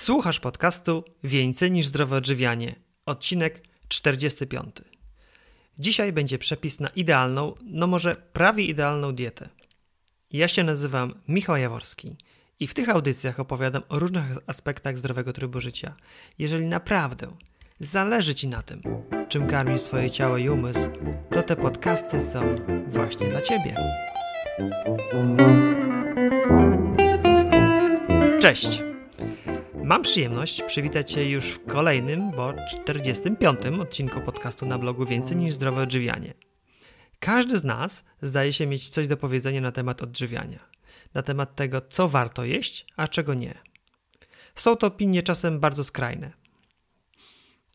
[0.00, 2.74] Słuchasz podcastu Więcej niż zdrowe odżywianie,
[3.06, 4.76] odcinek 45.
[5.78, 9.48] Dzisiaj będzie przepis na idealną, no może prawie idealną dietę.
[10.30, 12.16] Ja się nazywam Michał Jaworski
[12.60, 15.94] i w tych audycjach opowiadam o różnych aspektach zdrowego trybu życia.
[16.38, 17.36] Jeżeli naprawdę
[17.80, 18.82] zależy Ci na tym,
[19.28, 20.86] czym karmisz swoje ciało i umysł,
[21.32, 22.52] to te podcasty są
[22.86, 23.76] właśnie dla Ciebie.
[28.40, 28.89] Cześć!
[29.90, 33.60] Mam przyjemność przywitać Cię już w kolejnym, bo 45.
[33.80, 36.34] odcinku podcastu na blogu Więcej niż zdrowe odżywianie.
[37.20, 40.58] Każdy z nas zdaje się mieć coś do powiedzenia na temat odżywiania,
[41.14, 43.54] na temat tego, co warto jeść, a czego nie.
[44.54, 46.32] Są to opinie czasem bardzo skrajne.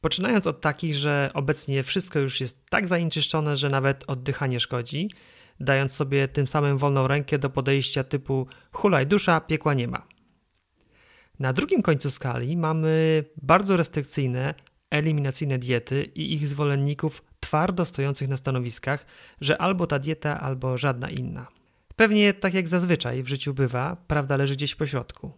[0.02, 5.10] Poczynając od takich, że obecnie wszystko już jest tak zanieczyszczone, że nawet oddychanie szkodzi,
[5.60, 10.15] dając sobie tym samym wolną rękę do podejścia typu hulaj dusza, piekła nie ma.
[11.40, 14.54] Na drugim końcu skali mamy bardzo restrykcyjne,
[14.90, 19.05] eliminacyjne diety i ich zwolenników twardo stojących na stanowiskach,
[19.42, 21.48] że albo ta dieta, albo żadna inna.
[21.96, 25.32] Pewnie tak jak zazwyczaj w życiu bywa, prawda leży gdzieś po środku.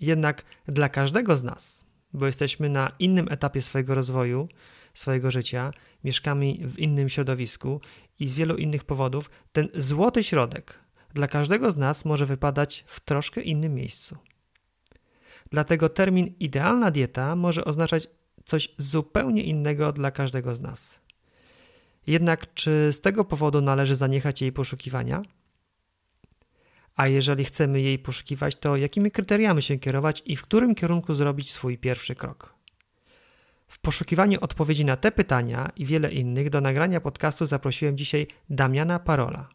[0.00, 4.48] Jednak dla każdego z nas, bo jesteśmy na innym etapie swojego rozwoju,
[4.94, 5.70] swojego życia,
[6.04, 7.80] mieszkamy w innym środowisku
[8.18, 10.78] i z wielu innych powodów, ten złoty środek
[11.14, 14.16] dla każdego z nas może wypadać w troszkę innym miejscu.
[15.50, 18.08] Dlatego termin idealna dieta może oznaczać
[18.44, 21.00] coś zupełnie innego dla każdego z nas.
[22.06, 25.22] Jednak czy z tego powodu należy zaniechać jej poszukiwania?
[26.96, 31.52] A jeżeli chcemy jej poszukiwać, to jakimi kryteriami się kierować i w którym kierunku zrobić
[31.52, 32.54] swój pierwszy krok?
[33.68, 38.98] W poszukiwaniu odpowiedzi na te pytania i wiele innych do nagrania podcastu zaprosiłem dzisiaj Damiana
[38.98, 39.48] Parola.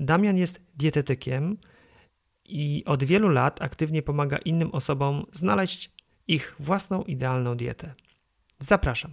[0.00, 1.56] Damian jest dietetykiem,
[2.48, 5.92] i od wielu lat aktywnie pomaga innym osobom znaleźć
[6.28, 7.92] ich własną idealną dietę.
[8.58, 9.10] Zapraszam.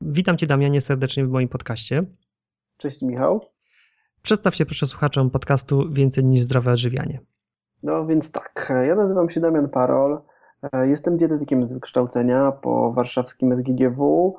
[0.00, 2.04] Witam Cię, Damianie, serdecznie w moim podcaście.
[2.76, 3.40] Cześć, Michał.
[4.22, 7.20] Przedstaw się proszę słuchaczom podcastu Więcej niż zdrowe odżywianie.
[7.82, 10.20] No więc tak, ja nazywam się Damian Parol,
[10.82, 14.36] jestem dietetykiem z wykształcenia po warszawskim SGGW.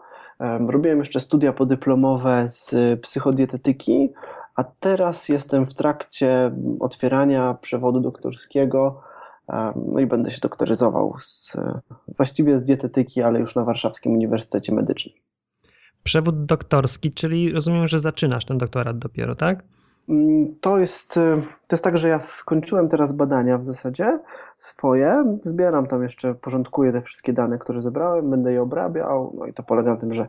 [0.68, 4.14] Robiłem jeszcze studia podyplomowe z psychodietetyki
[4.56, 9.02] a teraz jestem w trakcie otwierania przewodu doktorskiego.
[9.76, 11.54] No i będę się doktoryzował z,
[12.18, 15.16] właściwie z dietetyki, ale już na Warszawskim Uniwersytecie Medycznym.
[16.04, 19.64] Przewód doktorski, czyli rozumiem, że zaczynasz ten doktorat dopiero, tak?
[20.10, 21.14] Mm, to jest,
[21.68, 24.20] to jest tak, że ja skończyłem teraz badania w zasadzie
[24.58, 25.38] swoje.
[25.42, 29.34] Zbieram tam jeszcze, porządkuję te wszystkie dane, które zebrałem, będę je obrabiał.
[29.38, 30.28] No i to polega na tym, że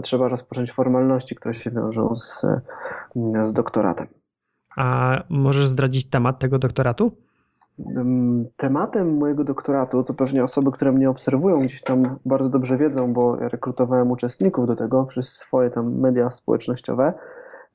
[0.00, 2.42] to trzeba rozpocząć formalności, które się wiążą z,
[3.44, 4.06] z doktoratem.
[4.76, 7.12] A możesz zdradzić temat tego doktoratu?
[8.56, 13.36] Tematem mojego doktoratu, co pewnie osoby, które mnie obserwują, gdzieś tam bardzo dobrze wiedzą, bo
[13.36, 17.12] ja rekrutowałem uczestników do tego przez swoje tam media społecznościowe,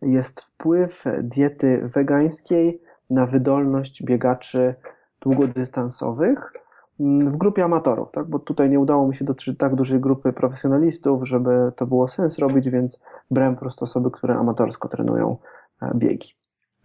[0.02, 4.75] jest wpływ diety wegańskiej na wydolność biegaczy
[5.22, 6.65] długodystansowych Mm,
[7.00, 8.30] w grupie amatorów, tak?
[8.30, 12.40] bo tutaj nie udało mi się dotrzeć tak dużej grupy profesjonalistów, żeby to było sens
[12.40, 13.02] robić, więc
[13.32, 15.38] brałem po prostu osoby, które amatorsko trenują
[15.82, 16.30] e, biegi.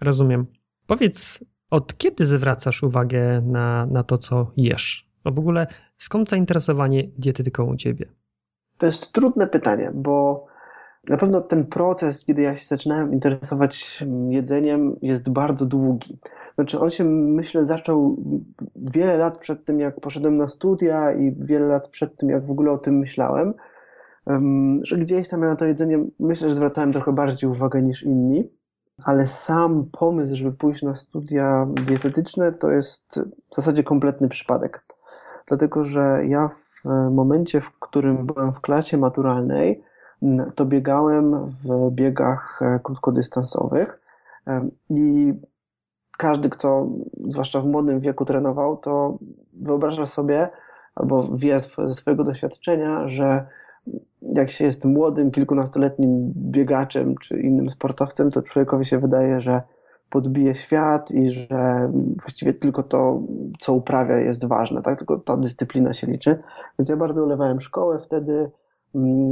[0.00, 0.42] Rozumiem.
[0.86, 5.10] Powiedz, od kiedy zwracasz uwagę na, na to, co jesz?
[5.24, 5.66] A w ogóle
[5.98, 8.06] skąd zainteresowanie dietetyką u ciebie?
[8.78, 10.46] To jest trudne pytanie, bo
[11.08, 16.18] na pewno ten proces, kiedy ja się zaczynałem interesować jedzeniem, jest bardzo długi.
[16.54, 18.16] Znaczy, on się, myślę, zaczął
[18.76, 22.50] wiele lat przed tym, jak poszedłem na studia i wiele lat przed tym, jak w
[22.50, 23.54] ogóle o tym myślałem,
[24.82, 28.50] że gdzieś tam ja na to jedzenie, myślę, że zwracałem trochę bardziej uwagę niż inni,
[29.04, 34.84] ale sam pomysł, żeby pójść na studia dietetyczne, to jest w zasadzie kompletny przypadek.
[35.46, 39.82] Dlatego, że ja w momencie, w którym byłem w klasie maturalnej,
[40.54, 44.00] to biegałem w biegach e, krótkodystansowych
[44.90, 45.34] i
[46.18, 46.86] każdy, kto
[47.28, 49.18] zwłaszcza w młodym wieku trenował, to
[49.52, 50.48] wyobraża sobie
[50.94, 53.46] albo wie ze swojego doświadczenia, że
[54.22, 59.62] jak się jest młodym, kilkunastoletnim biegaczem czy innym sportowcem, to człowiekowi się wydaje, że
[60.10, 61.90] podbije świat i że
[62.20, 63.22] właściwie tylko to,
[63.58, 64.98] co uprawia, jest ważne, tak?
[64.98, 66.38] Tylko ta dyscyplina się liczy.
[66.78, 68.50] Więc ja bardzo ulewałem szkołę wtedy,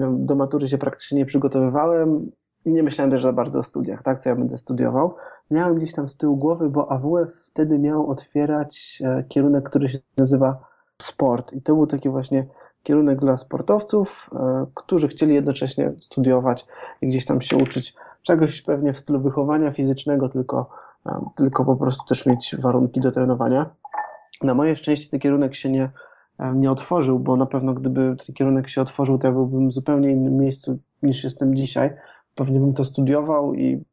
[0.09, 2.31] do matury się praktycznie nie przygotowywałem
[2.65, 4.23] i nie myślałem też za bardzo o studiach, tak?
[4.23, 5.15] Co ja będę studiował
[5.51, 9.99] miałem gdzieś tam z tyłu głowy, bo AWF wtedy miał otwierać e, kierunek, który się
[10.17, 10.59] nazywa
[11.03, 11.53] sport.
[11.53, 12.47] I to był taki właśnie
[12.83, 16.67] kierunek dla sportowców, e, którzy chcieli jednocześnie studiować
[17.03, 20.71] i gdzieś tam się uczyć czegoś pewnie w stylu wychowania fizycznego, tylko,
[21.07, 23.71] e, tylko po prostu też mieć warunki do trenowania.
[24.43, 25.91] Na moje szczęście ten kierunek się nie,
[26.55, 30.11] nie otworzył, bo na pewno gdyby ten kierunek się otworzył, to ja byłbym w zupełnie
[30.11, 31.91] innym miejscu niż jestem dzisiaj.
[32.35, 33.85] Pewnie bym to studiował i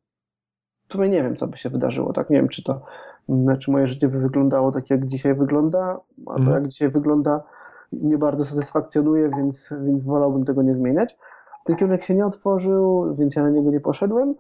[0.88, 2.14] w sumie nie wiem, co by się wydarzyło.
[2.14, 2.82] Tak, nie wiem, czy to,
[3.60, 6.54] czy moje życie by wyglądało tak, jak dzisiaj wygląda, a to, mhm.
[6.56, 7.44] jak dzisiaj wygląda,
[7.94, 11.18] nie bardzo satysfakcjonuje, więc, więc wolałbym tego nie zmieniać.
[11.66, 14.36] Ten kierunek się nie otworzył, więc ja na niego nie poszedłem,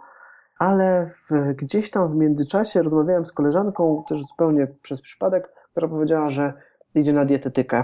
[0.59, 6.29] ale w, gdzieś tam w międzyczasie rozmawiałem z koleżanką, też zupełnie przez przypadek, która powiedziała,
[6.29, 6.53] że
[6.95, 7.83] idzie na dietetykę.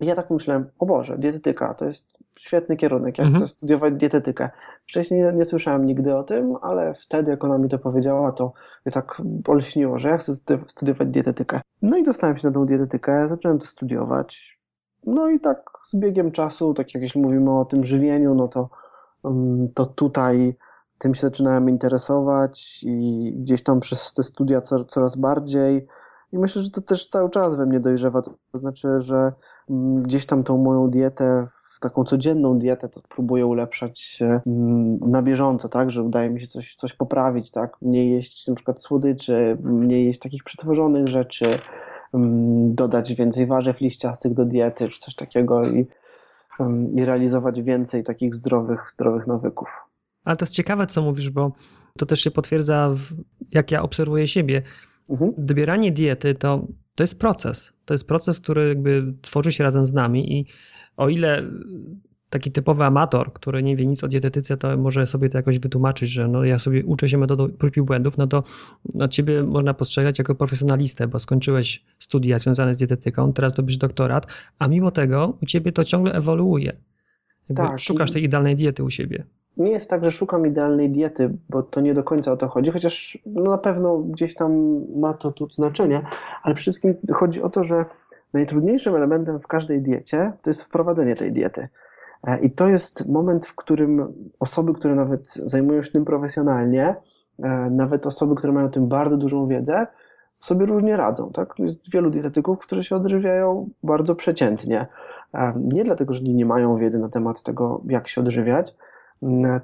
[0.00, 3.42] I ja tak myślałem, o Boże, dietetyka to jest świetny kierunek, ja mhm.
[3.44, 4.50] chcę studiować dietetykę.
[4.86, 8.52] Wcześniej nie, nie, słyszałem nigdy o tym, ale wtedy, jak ona mi to powiedziała, to
[8.86, 10.32] mnie tak olśniło, że ja chcę
[10.66, 11.60] studiować dietetykę.
[11.82, 14.60] No i dostałem się na tą dietetykę, zacząłem to studiować.
[15.06, 18.68] No i tak z biegiem czasu, tak jak jeśli mówimy o tym żywieniu, no to,
[19.24, 20.56] mm, to tutaj
[20.98, 25.86] tym się zaczynałem interesować i gdzieś tam przez te studia coraz bardziej.
[26.32, 28.22] I myślę, że to też cały czas we mnie dojrzewa.
[28.22, 29.32] To znaczy, że
[30.02, 31.46] gdzieś tam tą moją dietę,
[31.84, 36.76] taką codzienną dietę, to próbuję ulepszać mm, na bieżąco, tak, że udaje mi się coś,
[36.76, 41.44] coś poprawić, tak, mniej jeść na przykład słodyczy, mniej jeść takich przetworzonych rzeczy,
[42.14, 45.86] mm, dodać więcej warzyw liściastych do diety, czy coś takiego i,
[46.94, 49.68] i realizować więcej takich zdrowych, zdrowych nawyków.
[50.24, 51.52] Ale to jest ciekawe, co mówisz, bo
[51.98, 52.94] to też się potwierdza,
[53.52, 54.62] jak ja obserwuję siebie.
[55.08, 55.32] Mhm.
[55.38, 57.72] Dobieranie diety to, to jest proces.
[57.84, 60.46] To jest proces, który jakby tworzy się razem z nami i
[60.96, 61.42] o ile
[62.30, 66.10] taki typowy amator, który nie wie nic o dietetyce, to może sobie to jakoś wytłumaczyć,
[66.10, 68.44] że no ja sobie uczę się metodą prób i błędów, no to
[68.94, 74.26] no ciebie można postrzegać jako profesjonalistę, bo skończyłeś studia związane z dietetyką, teraz robisz doktorat,
[74.58, 76.76] a mimo tego u ciebie to ciągle ewoluuje.
[77.54, 79.24] tak, szukasz tej idealnej diety u siebie
[79.56, 82.70] nie jest tak, że szukam idealnej diety, bo to nie do końca o to chodzi,
[82.70, 86.02] chociaż no na pewno gdzieś tam ma to tu znaczenie,
[86.42, 87.84] ale przede wszystkim chodzi o to, że
[88.32, 91.68] najtrudniejszym elementem w każdej diecie to jest wprowadzenie tej diety.
[92.26, 96.94] E, I to jest moment, w którym osoby, które nawet zajmują się tym profesjonalnie,
[97.42, 99.86] e, nawet osoby, które mają tym bardzo dużą wiedzę,
[100.38, 101.32] sobie różnie radzą.
[101.32, 101.54] Tak?
[101.58, 104.86] Jest wielu dietetyków, którzy się odżywiają bardzo przeciętnie.
[105.34, 108.76] E, nie dlatego, że nie mają wiedzy na temat tego, jak się odżywiać,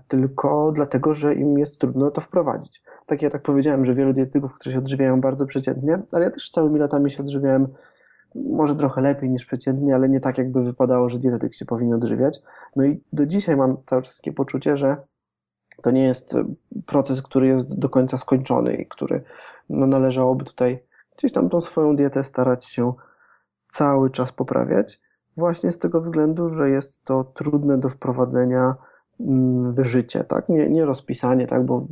[0.08, 2.82] tylko dlatego, że im jest trudno to wprowadzić.
[3.06, 6.50] Tak ja tak powiedziałem, że wielu dietetyków, którzy się odżywiają bardzo przeciętnie, ale ja też
[6.50, 7.68] całymi latami się odżywiałem
[8.34, 12.42] może trochę lepiej niż przeciętnie, ale nie tak jakby wypadało, że dietetyk się powinien odżywiać.
[12.76, 14.96] No i do dzisiaj mam cały czas takie poczucie, że
[15.82, 16.34] to nie jest
[16.86, 19.22] proces, który jest do końca skończony i który
[19.68, 20.82] no, należałoby tutaj
[21.18, 22.92] gdzieś tam tą swoją dietę starać się
[23.68, 25.00] cały czas poprawiać,
[25.36, 28.74] właśnie z tego względu, że jest to trudne do wprowadzenia
[29.28, 30.48] Mm, w życie, tak?
[30.48, 31.66] Nie, nie rozpisanie, tak?
[31.66, 31.86] Bo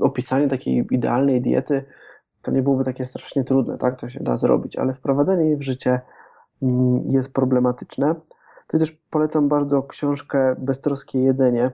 [0.00, 1.84] opisanie takiej idealnej diety
[2.42, 4.00] to nie byłoby takie strasznie trudne, tak?
[4.00, 6.00] To się da zrobić, ale wprowadzenie jej w życie
[6.62, 8.14] mm, jest problematyczne.
[8.66, 11.70] To też polecam bardzo książkę Beztroskie jedzenie.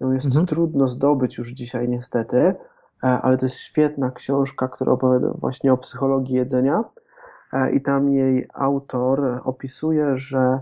[0.00, 0.46] Ją jest mhm.
[0.46, 2.54] trudno zdobyć już dzisiaj niestety, e,
[3.02, 6.84] ale to jest świetna książka, która opowiada właśnie o psychologii jedzenia
[7.74, 10.58] i tam jej autor opisuje, że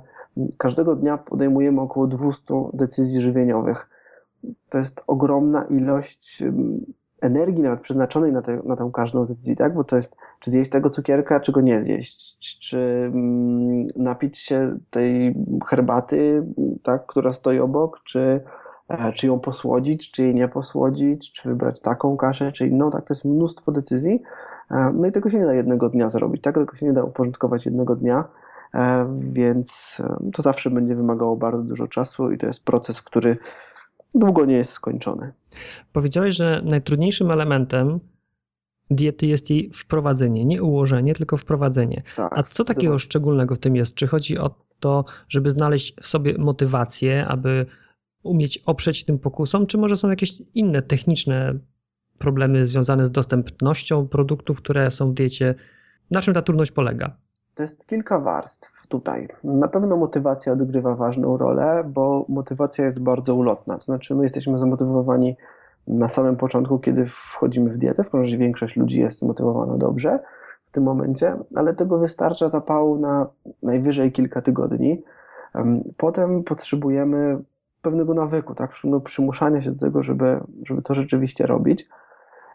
[0.59, 3.89] każdego dnia podejmujemy około 200 decyzji żywieniowych.
[4.69, 6.43] To jest ogromna ilość
[7.21, 9.75] energii nawet przeznaczonej na, te, na tę każdą decyzję, tak?
[9.75, 13.13] Bo to jest, czy zjeść tego cukierka, czy go nie zjeść, czy
[13.97, 15.35] napić się tej
[15.67, 16.47] herbaty,
[16.83, 18.41] tak, która stoi obok, czy,
[18.89, 23.05] e, czy ją posłodzić, czy jej nie posłodzić, czy wybrać taką kaszę, czy inną, tak?
[23.05, 24.23] To jest mnóstwo decyzji.
[24.71, 26.55] E, no i tego się nie da jednego dnia zrobić, tak?
[26.55, 28.25] Tego się nie da uporządkować jednego dnia.
[28.75, 33.37] E, więc e, to zawsze będzie wymagało bardzo dużo czasu i to jest proces, który
[34.15, 35.33] długo nie jest skończony.
[35.93, 38.01] Powiedziałeś, że najtrudniejszym elementem
[38.91, 42.03] diety jest jej wprowadzenie, nie ułożenie, tylko wprowadzenie.
[42.17, 43.95] Tak, A co takiego szczególnego w tym jest?
[43.95, 47.67] Czy chodzi o to, żeby znaleźć w sobie motywację, aby
[48.23, 51.59] umieć oprzeć tym pokusom, czy może są jakieś inne techniczne
[52.19, 55.55] problemy związane z dostępnością produktów, które są w diecie?
[56.11, 57.17] Na czym ta trudność polega?
[57.55, 59.29] To jest kilka warstw tutaj.
[59.45, 63.79] Na pewno motywacja odgrywa ważną rolę, bo motywacja jest bardzo ulotna.
[63.79, 65.37] To znaczy, my jesteśmy zamotywowani
[65.87, 68.05] na samym początku, kiedy wchodzimy w dietę.
[68.05, 70.19] W razie większość ludzi jest zmotywowana dobrze
[70.67, 73.27] w tym momencie, ale tego wystarcza zapału na
[73.63, 75.03] najwyżej kilka tygodni.
[75.97, 77.39] Potem potrzebujemy
[77.83, 78.71] pewnego nawyku, tak?
[78.85, 81.89] No, przymuszania się do tego, żeby, żeby to rzeczywiście robić.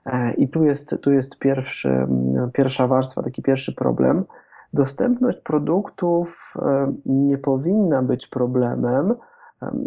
[0.06, 2.08] E, I tu jest, tu jest pierwszy,
[2.54, 4.26] pierwsza warstwa, taki pierwszy problem
[4.74, 9.16] Dostępność produktów e, nie powinna być problemem,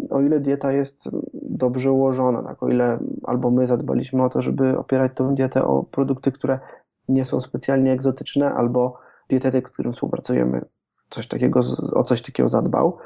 [0.09, 2.63] o ile dieta jest dobrze ułożona, tak?
[2.63, 6.59] o ile albo my zadbaliśmy o to, żeby opierać tę dietę o produkty, które
[7.09, 8.97] nie są specjalnie egzotyczne, albo
[9.29, 10.61] dietetyk, z którym współpracujemy,
[11.09, 11.61] coś takiego,
[11.93, 12.97] o coś takiego zadbał,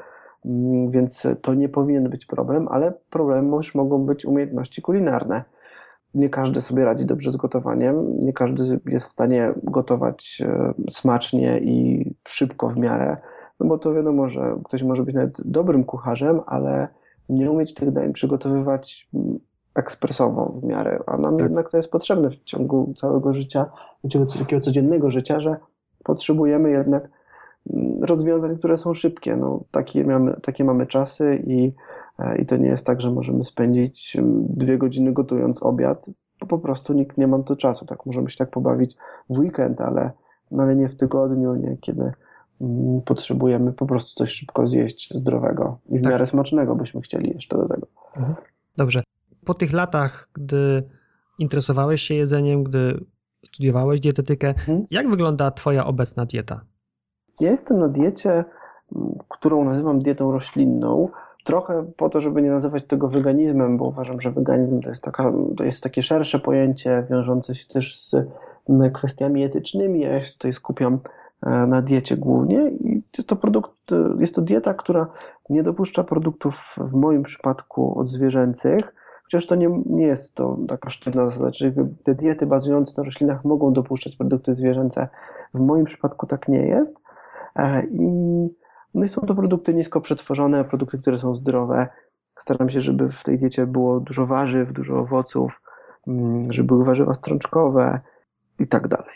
[0.44, 5.44] mm, więc to nie powinien być problem, ale problemem już mogą być umiejętności kulinarne.
[6.14, 11.58] Nie każdy sobie radzi dobrze z gotowaniem, nie każdy jest w stanie gotować e, smacznie
[11.58, 13.16] i szybko w miarę,
[13.60, 16.88] no bo to wiadomo, że ktoś może być nawet dobrym kucharzem, ale
[17.28, 19.38] nie umieć tych dań przygotowywać mm,
[19.74, 21.42] ekspresowo w miarę, a nam tak.
[21.44, 23.66] jednak to jest potrzebne w ciągu całego życia,
[24.04, 25.56] w ciągu takiego codziennego życia, że
[26.04, 27.08] potrzebujemy jednak
[27.72, 29.36] mm, rozwiązań, które są szybkie.
[29.36, 31.72] No, takie, mamy, takie mamy czasy i,
[32.38, 36.06] i to nie jest tak, że możemy spędzić mm, dwie godziny gotując obiad,
[36.40, 37.86] bo po prostu nikt nie ma to czasu.
[37.86, 38.96] Tak, możemy się tak pobawić
[39.30, 40.10] w weekend, ale,
[40.50, 42.12] no, ale nie w tygodniu, nie kiedy
[42.60, 46.12] mm, potrzebujemy po prostu coś szybko zjeść zdrowego i w tak.
[46.12, 47.86] miarę smacznego byśmy chcieli jeszcze do tego.
[48.16, 48.34] Mhm.
[48.76, 49.02] Dobrze.
[49.44, 50.82] Po tych latach, gdy
[51.38, 53.04] interesowałeś się jedzeniem, gdy
[53.46, 54.48] studiowałeś dietetykę.
[54.48, 54.86] Mhm.
[54.90, 56.60] Jak wygląda Twoja obecna dieta?
[57.40, 58.44] Ja jestem na diecie,
[59.28, 61.08] którą nazywam dietą roślinną.
[61.44, 65.30] Trochę po to, żeby nie nazywać tego weganizmem, bo uważam, że weganizm to jest, taka,
[65.56, 68.16] to jest takie szersze pojęcie, wiążące się też z
[68.92, 70.00] kwestiami etycznymi.
[70.00, 70.98] Ja się tutaj skupiam
[71.42, 73.72] e, na diecie głównie i jest to produkt,
[74.18, 75.06] jest to dieta, która
[75.50, 78.92] nie dopuszcza produktów w moim przypadku odzwierzęcych,
[79.30, 81.72] Chociaż to nie, nie jest to taka sztywna zasada, czyli
[82.04, 85.08] te diety bazujące na roślinach mogą dopuszczać produkty zwierzęce.
[85.54, 87.00] W moim przypadku tak nie jest.
[87.56, 88.08] E, I,
[88.94, 91.88] no i są to produkty nisko przetworzone, produkty, które są zdrowe.
[92.38, 95.60] Staram się, żeby w tej diecie było dużo warzyw, dużo owoców,
[96.06, 98.00] mm, żeby były warzywa strączkowe
[98.58, 99.14] i tak dalej.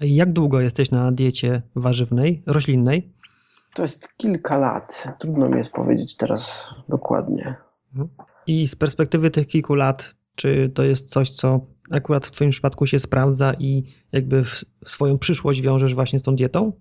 [0.00, 3.12] Jak długo jesteś na diecie warzywnej, roślinnej?
[3.74, 5.08] To jest kilka lat.
[5.18, 7.56] Trudno mi jest powiedzieć teraz dokładnie.
[7.92, 8.08] Mhm.
[8.46, 12.86] I z perspektywy tych kilku lat, czy to jest coś, co akurat w Twoim przypadku
[12.86, 14.42] się sprawdza i jakby
[14.86, 16.72] swoją przyszłość wiążesz właśnie z tą dietą?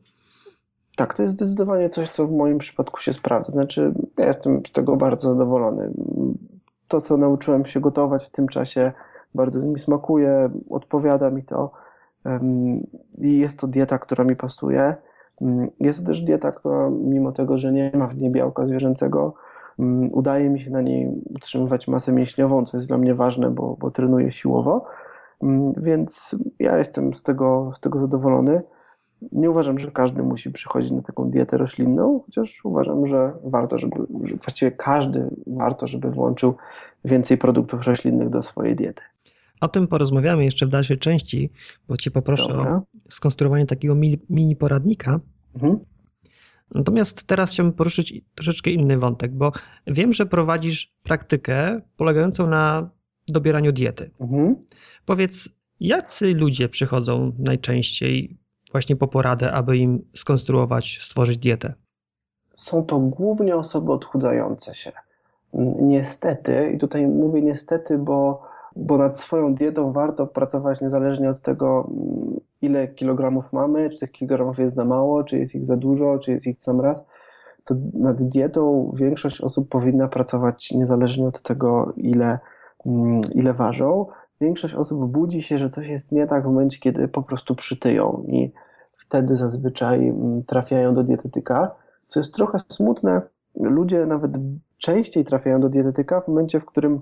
[0.96, 3.52] Tak, to jest zdecydowanie coś, co w moim przypadku się sprawdza.
[3.52, 5.92] Znaczy, ja jestem z tego bardzo zadowolony.
[6.88, 8.92] To, co nauczyłem się gotować w tym czasie,
[9.36, 11.72] bardzo mi smakuje, odpowiada mi to.
[13.18, 14.96] I jest to dieta, która mi pasuje.
[15.80, 19.34] Jest to też dieta, która mimo tego, że nie ma w niej białka zwierzęcego,
[19.80, 23.78] Mm, udaje mi się na niej utrzymywać masę mięśniową, co jest dla mnie ważne, bo,
[23.80, 24.86] bo trenuję siłowo.
[25.44, 28.62] Mm, więc ja jestem z tego, z tego zadowolony.
[29.32, 33.96] Nie uważam, że każdy musi przychodzić na taką dietę roślinną, chociaż uważam, że warto, żeby,
[34.24, 36.56] że właściwie każdy warto, żeby włączył
[37.06, 39.02] więcej produktów roślinnych do swojej diety.
[39.62, 41.50] O tym porozmawiamy jeszcze w dalszej części,
[41.88, 42.76] bo Cię poproszę Dobra.
[42.76, 43.96] o skonstruowanie takiego
[44.30, 45.20] mini poradnika.
[45.56, 45.80] Mhm.
[46.76, 49.52] Natomiast teraz chciałbym poruszyć troszeczkę inny wątek, bo
[49.88, 52.90] wiem, że prowadzisz praktykę polegającą na
[53.28, 54.12] dobieraniu diety.
[54.20, 54.56] Mhm.
[55.06, 58.38] Powiedz, jacy ludzie przychodzą najczęściej
[58.76, 61.74] właśnie po poradę, aby im skonstruować, stworzyć dietę?
[62.56, 64.92] Są to głównie osoby odchudzające się.
[65.82, 68.42] Niestety, i tutaj mówię niestety, bo
[68.76, 71.90] bo nad swoją dietą warto pracować niezależnie od tego,
[72.62, 76.32] ile kilogramów mamy, czy tych kilogramów jest za mało, czy jest ich za dużo, czy
[76.32, 77.04] jest ich w sam raz.
[77.64, 82.40] To nad dietą większość osób powinna pracować niezależnie od tego, ile,
[83.34, 84.06] ile ważą.
[84.42, 88.24] Większość osób budzi się, że coś jest nie tak w momencie, kiedy po prostu przytyją
[88.28, 88.52] i
[89.08, 91.76] wtedy zazwyczaj mm, trafiają do dietetyka,
[92.08, 93.22] co jest trochę smutne.
[93.56, 94.32] Ludzie nawet
[94.78, 97.02] częściej trafiają do dietetyka w momencie, w którym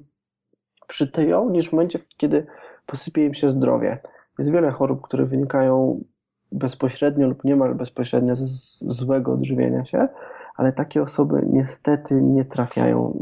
[0.88, 2.46] przytyją, niż w momencie, kiedy
[2.86, 4.00] posypie im się zdrowie.
[4.40, 6.04] Jest wiele chorób, które wynikają
[6.52, 8.46] bezpośrednio lub niemal bezpośrednio ze
[8.82, 10.08] złego odżywiania się,
[10.56, 13.18] ale takie osoby niestety nie trafiają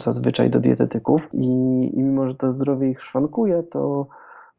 [0.00, 1.46] zazwyczaj do dietetyków i,
[1.94, 4.06] i mimo, że to zdrowie ich szwankuje, to,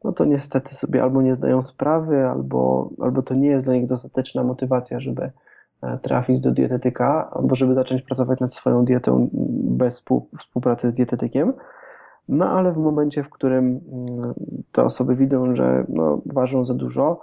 [0.04, 3.86] no to niestety sobie albo nie zdają sprawy, albo, albo to nie jest dla nich
[3.86, 5.30] dostateczna motywacja, żeby
[5.82, 9.28] e, trafić do dietetyka, albo żeby zacząć pracować nad swoją dietą
[9.62, 10.04] bez
[10.38, 11.52] współpracy z dietetykiem.
[12.28, 14.34] No ale w momencie, w którym mm,
[14.72, 17.20] te osoby widzą, że no, ważą za dużo,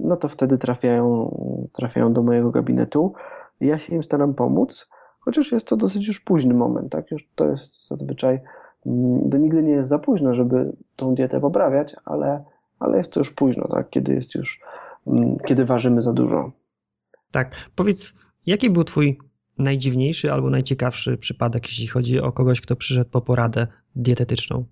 [0.00, 1.34] no to wtedy trafiają,
[1.72, 3.12] trafiają do mojego gabinetu.
[3.60, 4.88] Ja się im staram pomóc,
[5.20, 7.10] chociaż jest to dosyć już późny moment, tak?
[7.10, 8.40] Już to jest zazwyczaj,
[9.30, 12.44] to nigdy nie jest za późno, żeby tą dietę poprawiać, ale,
[12.78, 13.90] ale jest to już późno, tak?
[13.90, 14.60] Kiedy jest już,
[15.06, 16.52] mm, kiedy ważymy za dużo.
[17.30, 17.50] Tak.
[17.74, 18.14] Powiedz,
[18.46, 19.18] jaki był Twój
[19.58, 23.66] najdziwniejszy albo najciekawszy przypadek, jeśli chodzi o kogoś, kto przyszedł po poradę
[23.96, 24.64] dietetyczną?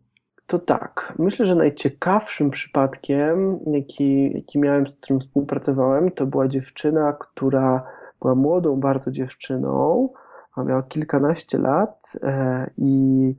[0.47, 1.15] To tak.
[1.19, 7.87] Myślę, że najciekawszym przypadkiem, jaki, jaki miałem, z którym współpracowałem, to była dziewczyna, która
[8.21, 10.09] była młodą bardzo dziewczyną,
[10.57, 13.35] miała kilkanaście lat e, i,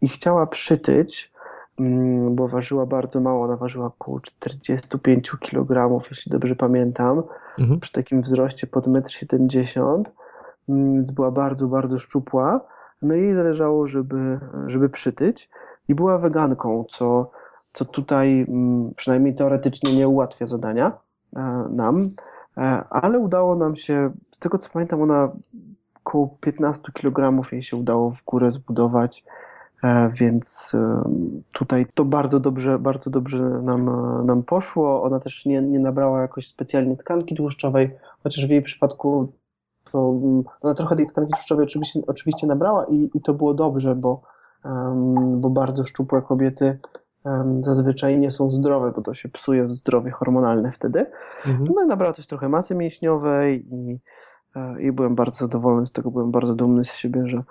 [0.00, 1.32] i chciała przytyć.
[1.80, 3.44] mm, bo ważyła bardzo mało.
[3.44, 7.22] Ona ważyła około 45 kg, jeśli dobrze pamiętam,
[7.58, 7.80] mhm.
[7.80, 10.04] przy takim wzroście pod 1,70 m,
[10.68, 12.60] mm, więc była bardzo, bardzo szczupła.
[13.02, 15.50] No i jej zależało, żeby, żeby przytyć
[15.88, 17.30] i była weganką, co,
[17.72, 20.92] co tutaj mm, przynajmniej teoretycznie nie ułatwia zadania
[21.36, 22.10] e, nam,
[22.56, 25.28] e, ale udało nam się, z tego co pamiętam, ona
[26.04, 29.24] około 15 kg jej się udało w górę zbudować,
[30.14, 30.72] więc
[31.52, 33.90] tutaj to bardzo dobrze, bardzo dobrze nam,
[34.26, 35.02] nam poszło.
[35.02, 37.90] Ona też nie, nie nabrała jakoś specjalnie tkanki tłuszczowej,
[38.22, 39.32] chociaż w jej przypadku
[39.92, 43.94] to mm, ona trochę tej tkanki tłuszczowej oczywiście, oczywiście nabrała i, i to było dobrze,
[43.94, 44.22] bo,
[45.36, 46.78] bo bardzo szczupłe kobiety
[47.60, 51.06] zazwyczaj nie są zdrowe, bo to się psuje zdrowie hormonalne wtedy.
[51.46, 51.68] Mhm.
[51.76, 54.00] No i nabrała też trochę masy mięśniowej i,
[54.56, 57.42] e, i byłem bardzo zadowolony z tego, byłem bardzo dumny z siebie, że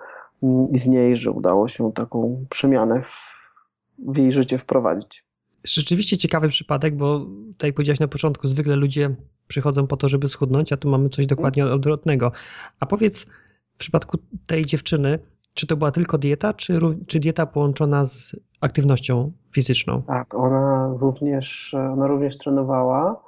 [0.72, 5.24] i z niej, że udało się taką przemianę w, w jej życie wprowadzić
[5.64, 7.26] rzeczywiście ciekawy przypadek, bo
[7.58, 9.14] tak jak powiedziałeś na początku, zwykle ludzie
[9.48, 12.32] przychodzą po to, żeby schudnąć, a tu mamy coś dokładnie odwrotnego.
[12.80, 13.26] A powiedz,
[13.74, 15.18] w przypadku tej dziewczyny,
[15.54, 20.02] czy to była tylko dieta, czy, czy dieta połączona z aktywnością fizyczną?
[20.02, 23.22] Tak, ona również, ona również trenowała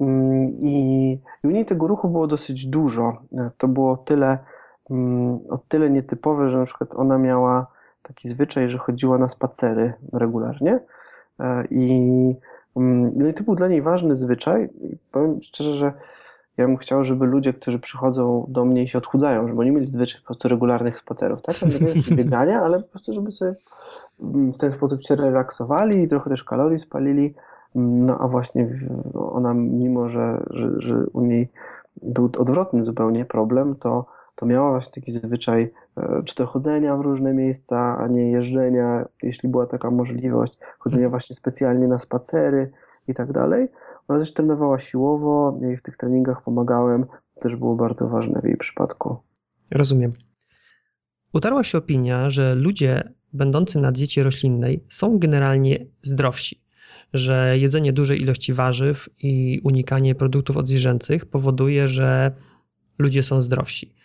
[0.00, 3.22] mm, i, i u niej tego ruchu było dosyć dużo.
[3.58, 4.38] To było tyle,
[5.50, 7.66] o tyle nietypowe, że na przykład ona miała
[8.02, 10.80] taki zwyczaj, że chodziła na spacery regularnie
[11.40, 11.90] E, I,
[12.76, 14.70] mm, no i to był dla niej ważny zwyczaj.
[14.80, 15.92] I powiem szczerze, że
[16.56, 19.86] ja bym chciał, żeby ludzie, którzy przychodzą do mnie i się odchudzają, żeby oni mieli
[19.86, 21.56] zwyczaj po prostu regularnych spacerów, tak?
[21.62, 23.54] Nie biegania, ale po prostu, żeby sobie
[24.20, 27.34] w ten sposób się relaksowali i trochę też kalorii spalili.
[27.74, 28.80] No a właśnie
[29.14, 31.48] ona, mimo że, że, że u niej
[32.02, 34.06] był odwrotny zupełnie problem, to
[34.40, 39.08] to miała właśnie taki zwyczaj, e, czy to chodzenia w różne miejsca, a nie jeżdżenia,
[39.22, 41.10] jeśli była taka możliwość, chodzenia mhm.
[41.10, 42.70] właśnie specjalnie na spacery
[43.08, 43.68] i tak dalej.
[44.08, 47.04] Ona też trenowała siłowo, jej w tych treningach pomagałem,
[47.34, 49.16] to też było bardzo ważne w jej przypadku.
[49.70, 50.12] Rozumiem.
[51.32, 56.62] Utarła się opinia, że ludzie będący na diecie roślinnej są generalnie zdrowsi,
[57.12, 62.32] że jedzenie dużej ilości warzyw i unikanie produktów odzwierzęcych powoduje, że
[62.98, 63.99] ludzie są zdrowsi.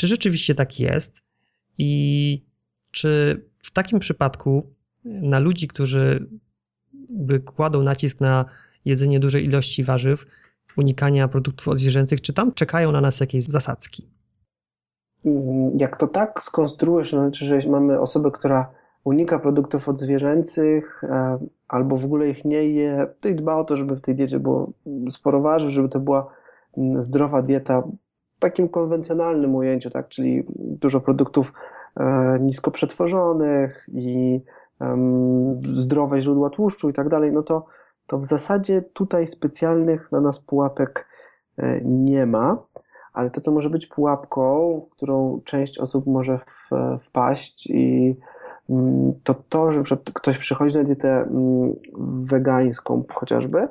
[0.00, 1.22] Czy rzeczywiście tak jest?
[1.78, 2.42] I
[2.90, 4.62] czy w takim przypadku
[5.04, 6.28] na ludzi, którzy
[7.10, 8.44] by kładą nacisk na
[8.84, 10.26] jedzenie dużej ilości warzyw,
[10.76, 14.08] unikania produktów odzwierzęcych, czy tam czekają na nas jakieś zasadzki?
[15.76, 18.70] Jak to tak skonstruujesz, to znaczy, że mamy osobę, która
[19.04, 23.76] unika produktów odzwierzęcych e, albo w ogóle ich nie je, to i dba o to,
[23.76, 24.72] żeby w tej diecie było
[25.10, 26.32] sporo warzyw, żeby to była
[26.76, 27.82] mm, zdrowa dieta
[28.40, 31.52] takim konwencjonalnym ujęciu, tak, czyli dużo produktów
[31.96, 34.40] e, nisko przetworzonych i
[35.62, 37.66] zdrowe źródła tłuszczu i tak dalej, no to,
[38.06, 41.08] to w zasadzie tutaj specjalnych na nas pułapek
[41.58, 42.56] e, nie ma,
[43.12, 48.16] ale to, co może być pułapką, w którą część osób może w, wpaść i
[48.70, 51.74] mm, to to, że ktoś przychodzi na dietę mm,
[52.24, 53.68] wegańską chociażby,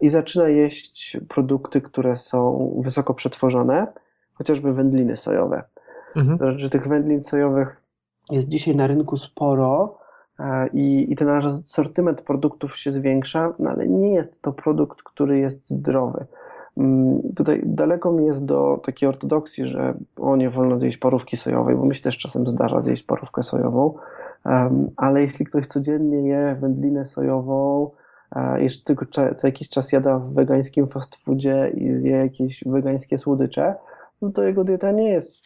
[0.00, 3.86] i zaczyna jeść produkty, które są wysoko przetworzone,
[4.34, 5.62] chociażby wędliny sojowe.
[6.16, 6.38] Mhm.
[6.38, 7.82] To znaczy, tych wędlin sojowych
[8.30, 9.98] jest dzisiaj na rynku sporo
[10.40, 15.38] e, i, i ten asortyment produktów się zwiększa, no ale nie jest to produkt, który
[15.38, 16.26] jest zdrowy.
[16.76, 21.76] Mm, tutaj daleko mi jest do takiej ortodoksji, że o nie wolno zjeść parówki sojowej,
[21.76, 23.94] bo mi się też czasem zdarza zjeść parówkę sojową,
[24.96, 27.90] ale jeśli ktoś codziennie je wędlinę sojową,
[28.56, 33.74] jeszcze tylko co jakiś czas jada w wegańskim fast foodzie i zje jakieś wegańskie słodycze,
[34.22, 35.44] no to jego dieta nie jest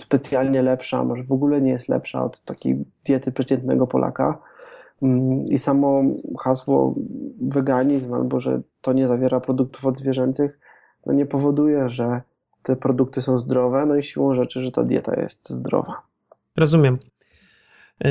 [0.00, 4.38] specjalnie lepsza, może w ogóle nie jest lepsza od takiej diety przeciętnego Polaka.
[5.02, 6.02] Mm, I samo
[6.38, 6.94] hasło
[7.40, 10.58] weganizm, albo że to nie zawiera produktów odzwierzęcych,
[11.06, 12.20] no nie powoduje, że
[12.62, 16.02] te produkty są zdrowe, no i siłą rzeczy, że ta dieta jest zdrowa.
[16.56, 16.98] Rozumiem.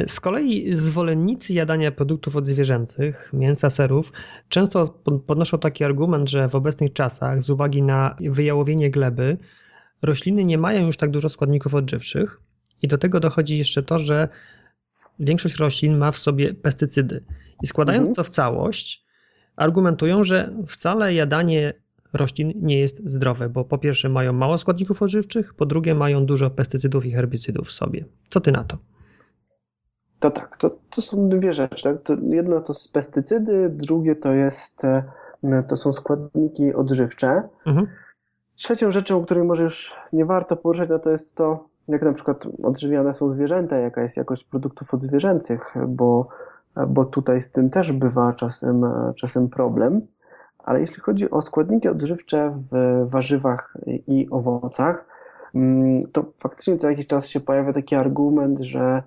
[0.07, 4.11] Z kolei zwolennicy jadania produktów odzwierzęcych, mięsa, serów,
[4.49, 4.87] często
[5.27, 9.37] podnoszą taki argument, że w obecnych czasach, z uwagi na wyjałowienie gleby,
[10.01, 12.41] rośliny nie mają już tak dużo składników odżywczych
[12.81, 14.29] i do tego dochodzi jeszcze to, że
[15.19, 17.23] większość roślin ma w sobie pestycydy.
[17.63, 18.15] I składając mhm.
[18.15, 19.05] to w całość,
[19.55, 21.73] argumentują, że wcale jadanie
[22.13, 26.49] roślin nie jest zdrowe, bo po pierwsze mają mało składników odżywczych, po drugie mają dużo
[26.49, 28.05] pestycydów i herbicydów w sobie.
[28.29, 28.77] Co ty na to?
[30.21, 31.83] To tak, to, to są dwie rzeczy.
[31.83, 32.01] Tak?
[32.01, 35.03] To jedno to są pestycydy, drugie to jest e,
[35.67, 37.49] to są składniki odżywcze.
[37.65, 37.87] Mhm.
[38.55, 42.13] Trzecią rzeczą, o której może już nie warto poruszać, no to jest to, jak na
[42.13, 46.27] przykład odżywiane są zwierzęta, jaka jest jakość produktów odzwierzęcych, bo
[46.87, 50.01] bo tutaj z tym też bywa czasem, czasem problem.
[50.57, 55.05] Ale jeśli chodzi o składniki odżywcze w warzywach i owocach,
[55.55, 59.03] mm, to faktycznie co jakiś czas się pojawia taki argument, że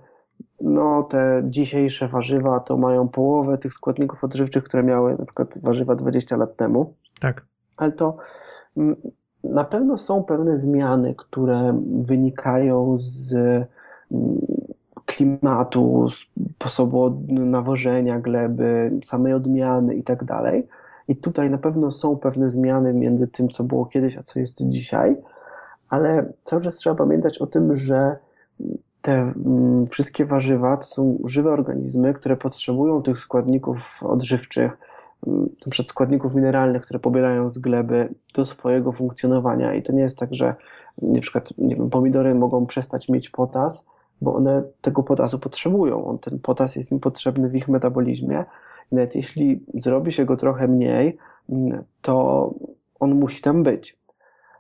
[0.61, 5.97] no, te dzisiejsze warzywa to mają połowę tych składników odżywczych, które miały na przykład warzywa
[5.97, 6.95] 20 lat temu.
[7.21, 7.45] Tak.
[7.77, 8.17] Ale to
[8.77, 8.97] mm,
[9.45, 14.41] na pewno są pewne zmiany, które wynikają z mm,
[15.07, 16.09] klimatu,
[16.55, 20.69] sposobu nawożenia gleby, samej odmiany i tak dalej.
[21.09, 24.69] I tutaj na pewno są pewne zmiany między tym, co było kiedyś, a co jest
[24.69, 25.17] dzisiaj,
[25.91, 28.17] ale cały czas trzeba pamiętać o tym, że
[29.05, 34.79] te mm, wszystkie warzywa to są żywe organizmy, które potrzebują tych składników odżywczych,
[35.27, 35.83] mm, np.
[35.87, 39.75] składników mineralnych, które pobierają z gleby do swojego funkcjonowania.
[39.75, 40.55] I to nie jest tak, że
[41.03, 43.87] na przykład nie wiem, pomidory mogą przestać mieć potas,
[44.21, 46.07] bo one tego potasu potrzebują.
[46.07, 48.45] On, ten potas jest im potrzebny w ich metabolizmie.
[48.93, 52.55] I nawet jeśli zrobi się go trochę mniej, mm, to
[53.01, 53.97] on musi tam być.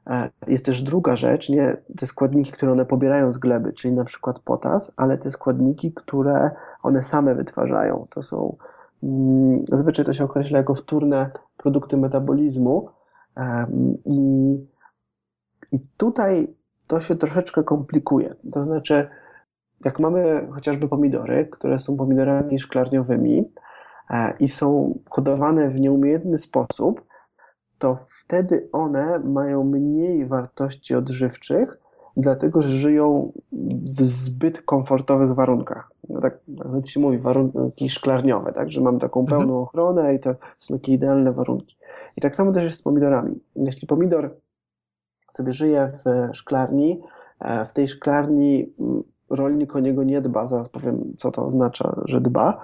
[0.06, 4.04] E, jest też druga rzecz, nie te składniki, które one pobierają z gleby, czyli na
[4.04, 6.50] przykład potas, ale te składniki, które
[6.82, 8.06] one same wytwarzają.
[8.10, 8.56] To są,
[9.02, 12.88] mm, zazwyczaj to się określa jako wtórne produkty metabolizmu
[14.04, 14.20] i,
[15.72, 16.54] i tutaj
[16.86, 18.34] to się troszeczkę komplikuje.
[18.52, 19.08] To znaczy,
[19.84, 23.52] jak mamy chociażby pomidory, które są pomidorami szklarniowymi
[24.10, 27.06] e, i są hodowane w nieumiejętny sposób,
[27.84, 31.78] to wtedy one mają mniej wartości odżywczych,
[32.16, 33.32] dlatego że żyją
[33.96, 35.90] w zbyt komfortowych warunkach.
[36.08, 36.38] No tak,
[36.74, 39.40] jak się mówi, warunki szklarniowe, tak, że mam taką mhm.
[39.40, 41.76] pełną ochronę i to są takie idealne warunki.
[42.16, 43.40] I tak samo też jest z pomidorami.
[43.56, 44.36] Jeśli pomidor
[45.30, 47.02] sobie żyje w szklarni,
[47.40, 52.02] e, w tej szklarni mm, rolnik o niego nie dba, zaraz powiem, co to oznacza,
[52.04, 52.60] że dba,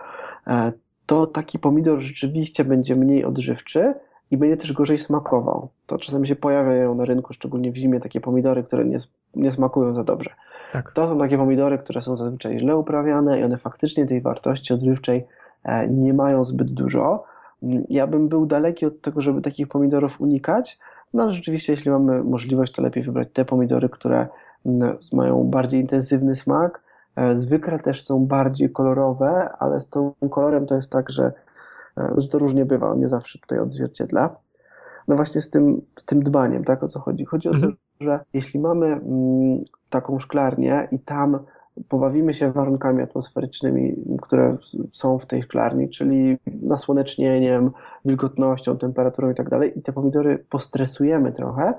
[0.46, 0.72] e,
[1.06, 3.94] to taki pomidor rzeczywiście będzie mniej odżywczy,
[4.31, 5.69] i będzie też gorzej smakował.
[5.87, 8.99] To czasem się pojawiają na rynku, szczególnie w zimie, takie pomidory, które nie,
[9.35, 10.31] nie smakują za dobrze.
[10.73, 10.93] Tak.
[10.93, 15.27] To są takie pomidory, które są zazwyczaj źle uprawiane i one faktycznie tej wartości odżywczej
[15.64, 17.25] e, nie mają zbyt dużo.
[17.62, 20.79] Mm, ja bym był daleki od tego, żeby takich pomidorów unikać,
[21.14, 24.27] no ale rzeczywiście, jeśli mamy możliwość, to lepiej wybrać te pomidory, które
[24.66, 26.81] mm, mają bardziej intensywny smak.
[27.16, 31.33] E, zwykle też są bardziej kolorowe, ale z tym kolorem to jest tak, że
[32.17, 34.37] że to różnie bywa, on nie zawsze tutaj odzwierciedla.
[35.09, 37.25] No właśnie z tym, z tym dbaniem, tak, o co chodzi?
[37.25, 37.77] Chodzi o to, mhm.
[38.01, 41.39] że jeśli mamy mm, taką szklarnię i tam
[41.89, 44.57] pobawimy się warunkami atmosferycznymi, które
[44.93, 47.71] są w tej szklarni, czyli nasłonecznieniem,
[48.05, 51.75] wilgotnością, temperaturą i tak dalej, i te pomidory postresujemy trochę,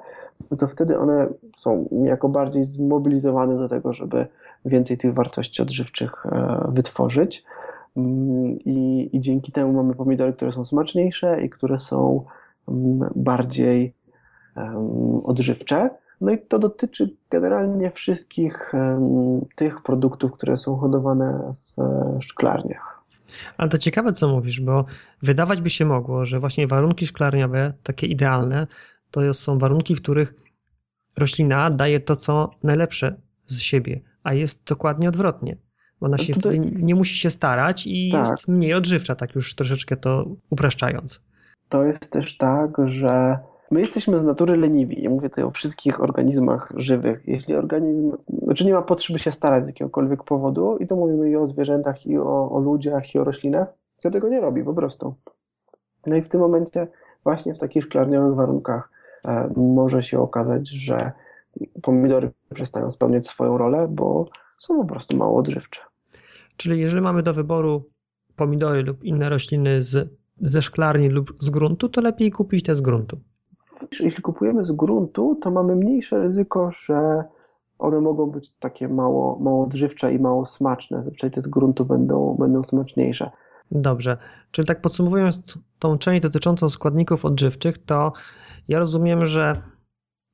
[0.52, 4.26] no to wtedy one są niejako bardziej zmobilizowane do tego, żeby
[4.66, 7.46] więcej tych wartości odżywczych e, wytworzyć.
[7.98, 12.26] Mm, I, I dzięki temu mamy pomidory, które są smaczniejsze i które są
[12.68, 13.94] mm, bardziej
[15.24, 15.90] odżywcze.
[16.22, 18.72] No i to dotyczy generalnie wszystkich
[19.56, 23.04] tych produktów, które są hodowane w szklarniach.
[23.58, 24.86] Ale to ciekawe, co mówisz, bo
[25.22, 28.68] wydawać by się mogło, że właśnie warunki szklarniowe, takie idealne,
[29.12, 30.34] to są warunki, w których
[31.18, 35.58] roślina daje to, co najlepsze z siebie, a jest dokładnie odwrotnie.
[36.02, 38.32] Ona się wtedy nie musi się starać i tak.
[38.32, 41.24] jest mniej odżywcza, tak już troszeczkę to upraszczając.
[41.70, 43.40] To jest też tak, że
[43.72, 45.04] my jesteśmy z natury leniwi.
[45.04, 47.24] Ja mówię tutaj o wszystkich organizmach żywych.
[47.28, 48.12] Jeśli organizm,
[48.44, 52.06] znaczy nie ma potrzeby się starać z jakiegokolwiek powodu, i to mówimy i o zwierzętach,
[52.06, 53.68] i o, o ludziach, i o roślinach,
[54.04, 55.16] to tego nie robi po prostu.
[56.06, 56.88] No i w tym momencie,
[57.24, 58.90] właśnie w takich szklarniowych warunkach,
[59.26, 61.12] e, może się okazać, że
[61.82, 64.26] pomidory przestają spełniać swoją rolę, bo
[64.58, 65.82] są po prostu mało odżywcze.
[66.62, 67.86] Czyli jeżeli mamy do wyboru
[68.36, 70.10] pomidory lub inne rośliny z,
[70.42, 73.20] ze szklarni lub z gruntu, to lepiej kupić te z gruntu.
[74.00, 77.24] Jeśli kupujemy z gruntu, to mamy mniejsze ryzyko, że
[77.80, 80.98] one mogą być takie mało, mało odżywcze i mało smaczne.
[80.98, 83.32] Zazwyczaj te z gruntu będą, będą smaczniejsze.
[83.72, 84.18] Dobrze.
[84.52, 88.14] Czyli tak podsumowując tą część dotyczącą składników odżywczych, to
[88.68, 89.62] ja rozumiem, że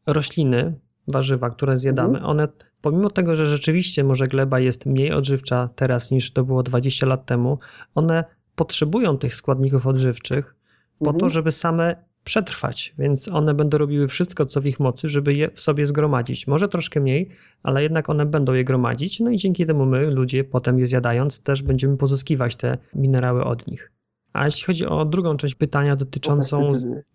[0.07, 2.25] rośliny, warzywa, które zjadamy, mhm.
[2.25, 2.47] one
[2.91, 7.26] pomimo tego, że rzeczywiście może gleba jest mniej odżywcza teraz niż to było 20 lat
[7.26, 7.60] temu,
[7.95, 8.23] one
[8.56, 10.56] potrzebują tych składników odżywczych
[11.00, 11.19] po mhm.
[11.19, 15.47] to, żeby same przetrwać, więc one będą robiły wszystko, co w ich mocy, żeby je
[15.52, 16.47] w sobie zgromadzić.
[16.47, 17.30] Może troszkę mniej,
[17.63, 21.43] ale jednak one będą je gromadzić, no i dzięki temu my, ludzie, potem je zjadając,
[21.43, 23.91] też będziemy pozyskiwać te minerały od nich.
[24.34, 26.65] A jeśli chodzi o drugą część pytania dotyczącą.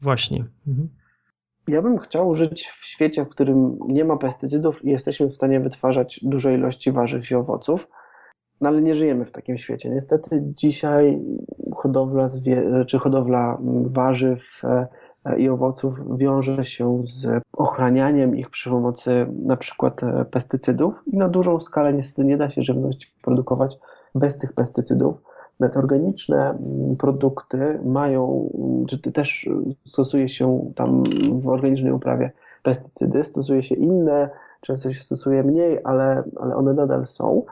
[0.01, 0.45] Właśnie.
[0.67, 0.89] Mhm
[1.69, 5.61] ja bym chciał żyć w świecie, w którym nie ma pestycydów i jesteśmy w stanie
[5.61, 7.89] wytwarzać duże ilości warzyw i owoców.
[8.61, 9.91] no ale nie żyjemy w takim świecie.
[9.91, 11.21] Niestety dzisiaj
[11.77, 13.59] hodowla, zwie- czy hodowla
[13.91, 14.63] warzyw
[15.39, 21.61] i owoców wiąże się z ochranianiem ich przy pomocy na przykład pestycydów i na dużą
[21.61, 23.79] skalę niestety nie da się żywność produkować
[24.15, 25.17] bez tych pestycydów.
[25.59, 29.49] Te organiczne mm, produkty mają, mm, czy też
[29.87, 31.03] stosuje się tam
[31.41, 37.07] w organicznej uprawie pestycydy, stosuje się inne, często się stosuje mniej, ale, ale one nadal
[37.07, 37.43] są,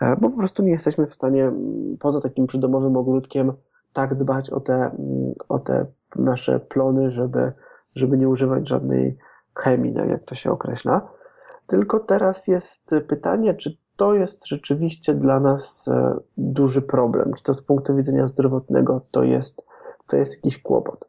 [0.00, 3.52] e, bo po prostu nie jesteśmy w stanie mm, poza takim przydomowym ogródkiem
[3.92, 4.90] tak dbać o te,
[5.48, 5.86] o te
[6.16, 7.52] nasze plony, żeby,
[7.94, 9.18] żeby nie używać żadnej
[9.54, 11.08] chemii, tak jak to się określa.
[11.66, 17.32] Tylko teraz jest pytanie, czy to jest rzeczywiście dla nas e, duży problem.
[17.36, 19.62] Czy to z punktu widzenia zdrowotnego to jest,
[20.06, 21.08] to jest jakiś kłopot?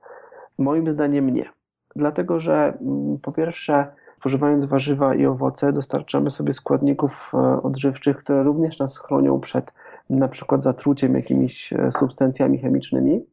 [0.57, 1.49] Moim zdaniem nie.
[1.95, 3.87] Dlatego, że mm, po pierwsze,
[4.19, 9.73] spożywając warzywa i owoce, dostarczamy sobie składników e, odżywczych, które również nas chronią przed
[10.09, 13.25] na przykład zatruciem jakimiś e, substancjami chemicznymi.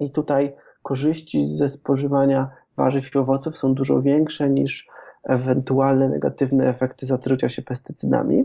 [0.00, 4.88] I tutaj korzyści ze spożywania warzyw i owoców są dużo większe niż
[5.28, 8.44] ewentualne negatywne efekty zatrucia się pestycydami.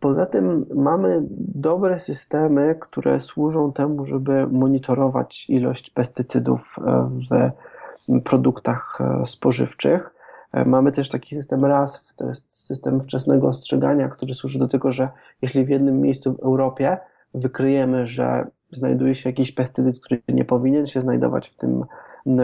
[0.00, 1.22] Poza tym mamy
[1.54, 10.14] dobre systemy, które służą temu, żeby monitorować ilość pestycydów e, w produktach e, spożywczych.
[10.52, 14.92] E, mamy też taki system RASF, to jest system wczesnego ostrzegania, który służy do tego,
[14.92, 15.08] że
[15.42, 16.98] jeśli w jednym miejscu w Europie
[17.34, 21.84] wykryjemy, że znajduje się jakiś pestycyd, który nie powinien się znajdować w tym,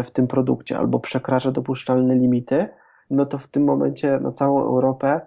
[0.05, 2.69] w tym produkcie albo przekracza dopuszczalne limity,
[3.11, 5.21] no to w tym momencie na całą Europę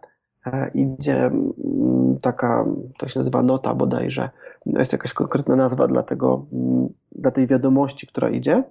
[0.53, 2.65] E, idzie mm, taka,
[2.97, 4.29] to się nazywa nota bodajże,
[4.65, 8.63] jest jakaś konkretna nazwa dla, tego, mm, dla tej wiadomości, która idzie.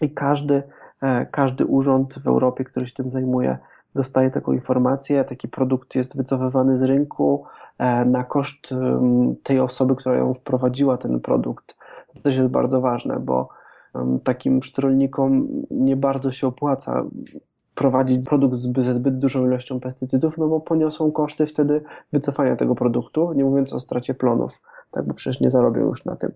[0.00, 0.62] I każdy,
[1.02, 3.58] e, każdy urząd w Europie, który się tym zajmuje,
[3.94, 7.44] dostaje taką informację, taki produkt jest wycofywany z rynku
[7.78, 11.76] e, na koszt mm, tej osoby, która ją wprowadziła, ten produkt.
[12.14, 13.48] To też jest bardzo ważne, bo
[14.24, 17.04] takim rolnikom nie bardzo się opłaca
[17.78, 23.32] prowadzić produkt ze zbyt dużą ilością pestycydów, no bo poniosą koszty wtedy wycofania tego produktu,
[23.32, 24.52] nie mówiąc o stracie plonów,
[24.90, 26.32] tak, bo przecież nie zarobią już na tym.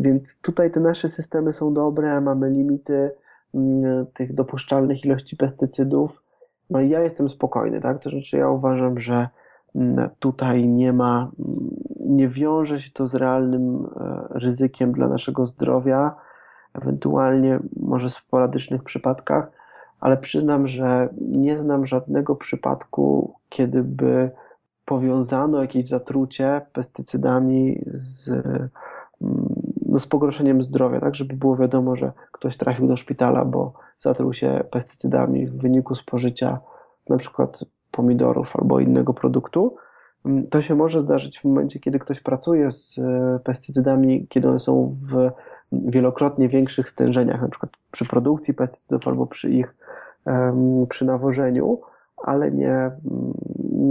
[0.00, 3.10] Więc tutaj te nasze systemy są dobre, mamy limity
[3.52, 6.22] um, tych dopuszczalnych ilości pestycydów.
[6.70, 8.02] No i ja jestem spokojny, tak?
[8.02, 9.28] To znaczy ja uważam, że
[9.74, 11.30] um, tutaj nie ma,
[12.00, 16.14] nie wiąże się to z realnym e, ryzykiem dla naszego zdrowia,
[16.74, 19.61] ewentualnie może w sporadycznych przypadkach,
[20.02, 24.30] ale przyznam, że nie znam żadnego przypadku, kiedy by
[24.84, 28.68] powiązano jakieś zatrucie pestycydami z, mm,
[29.86, 34.32] no, z pogorszeniem zdrowia, tak, żeby było wiadomo, że ktoś trafił do szpitala, bo zatruł
[34.32, 36.58] się pestycydami w wyniku spożycia
[37.08, 39.76] na przykład pomidorów albo innego produktu.
[40.26, 44.58] Mm, to się może zdarzyć w momencie, kiedy ktoś pracuje z e, pestycydami, kiedy one
[44.58, 45.30] są w
[45.72, 49.74] wielokrotnie większych stężeniach, na przykład przy produkcji pestycydów albo przy ich
[50.88, 51.80] przy nawożeniu,
[52.16, 52.90] ale nie,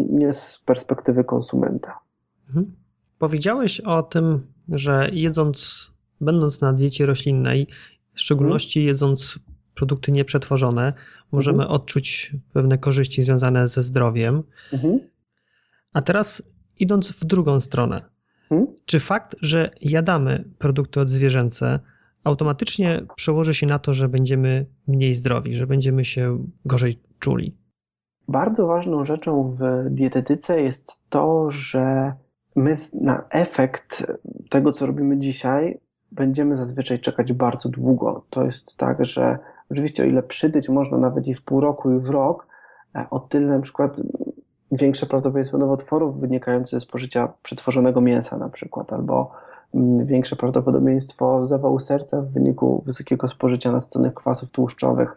[0.10, 2.00] nie z perspektywy konsumenta.
[2.48, 2.76] Mhm.
[3.20, 5.92] Powiedziałeś o tym, że jedząc,
[6.22, 7.68] będąc na diecie roślinnej,
[8.14, 8.88] w szczególności mhm.
[8.88, 9.40] jedząc
[9.76, 10.94] produkty nieprzetworzone,
[11.32, 11.76] możemy mhm.
[11.76, 14.44] odczuć pewne korzyści związane ze zdrowiem.
[14.74, 15.00] Mhm.
[15.94, 16.44] A teraz
[16.80, 18.11] idąc w drugą stronę.
[18.92, 21.80] Czy fakt, że jadamy produkty odzwierzęce,
[22.24, 27.58] automatycznie przełoży się na to, że będziemy mniej zdrowi, że będziemy się gorzej czuli.
[28.28, 32.14] Bardzo ważną rzeczą w dietetyce jest to, że
[32.56, 34.06] my na efekt
[34.50, 35.80] tego, co robimy dzisiaj,
[36.12, 38.26] będziemy zazwyczaj czekać bardzo długo.
[38.30, 42.00] To jest tak, że oczywiście o ile przytyć można nawet i w pół roku, i
[42.00, 42.48] w rok,
[42.96, 44.02] e, o tyle na przykład
[44.72, 49.32] większe prawdopodobieństwo nowotworów wynikających ze spożycia przetworzonego mięsa na przykład, albo
[49.76, 55.16] Mm, większe prawdopodobieństwo zawału serca w wyniku wysokiego spożycia nasconych kwasów tłuszczowych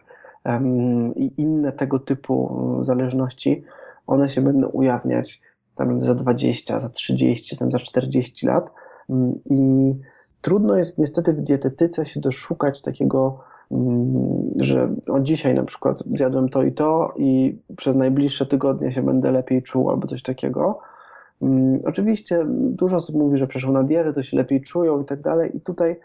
[1.15, 3.63] i inne tego typu mm, zależności,
[4.07, 5.41] one się będą ujawniać
[5.75, 8.71] tam za 20, za 30, tam za 40 lat.
[9.09, 9.93] Mm, i
[10.41, 13.39] trudno jest niestety w dietetyce się doszukać takiego,
[14.55, 19.31] że od dzisiaj na przykład zjadłem to i to i przez najbliższe tygodnie się będę
[19.31, 20.79] lepiej czuł albo coś takiego,
[21.41, 25.21] Mm, oczywiście dużo osób mówi, że przeszło na dietę, to się lepiej czują i tak
[25.21, 25.57] dalej.
[25.57, 25.99] I tutaj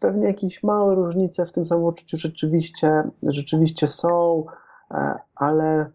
[0.00, 4.44] pewnie jakieś małe różnice w tym samopoczuciu rzeczywiście, rzeczywiście są,
[4.90, 5.90] e, ale,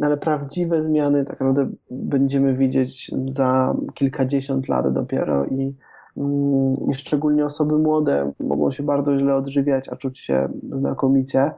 [0.00, 5.74] ale prawdziwe zmiany tak naprawdę będziemy widzieć za kilkadziesiąt lat dopiero i, i
[6.92, 11.52] szczególnie osoby młode mogą się bardzo źle odżywiać, a czuć się znakomicie,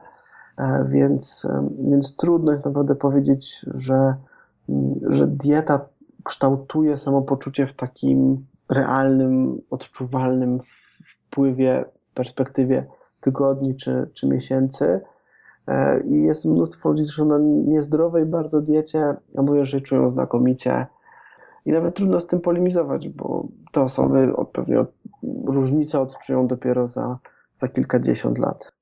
[0.57, 1.47] e, więc,
[1.79, 4.15] więc trudno jest naprawdę powiedzieć, że,
[5.01, 5.85] że dieta
[6.23, 10.59] kształtuje samopoczucie w takim realnym, odczuwalnym
[11.05, 12.85] wpływie, perspektywie
[13.21, 15.01] tygodni czy, czy miesięcy.
[15.67, 20.85] E, I jest mnóstwo ludzi, którzy na niezdrowej bardzo diecie, a mówią, że czują znakomicie.
[21.65, 24.85] I nawet trudno z tym polemizować, bo te osoby pewnie
[25.45, 27.19] różnicę odczują dopiero za,
[27.55, 28.73] za kilkadziesiąt lat.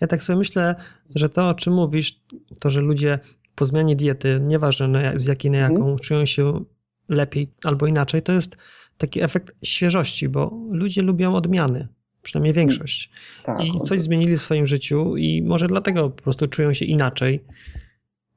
[0.00, 0.74] Ja tak sobie myślę,
[1.14, 2.20] że to, o czym mówisz,
[2.60, 3.18] to, że ludzie
[3.54, 5.96] po zmianie diety, nieważne z jakiej na jaką, hmm.
[5.96, 6.64] czują się
[7.08, 8.56] lepiej albo inaczej, to jest
[8.98, 11.88] taki efekt świeżości, bo ludzie lubią odmiany,
[12.22, 12.68] przynajmniej hmm.
[12.68, 13.10] większość.
[13.44, 17.44] Tak, I coś zmienili w swoim życiu i może dlatego po prostu czują się inaczej,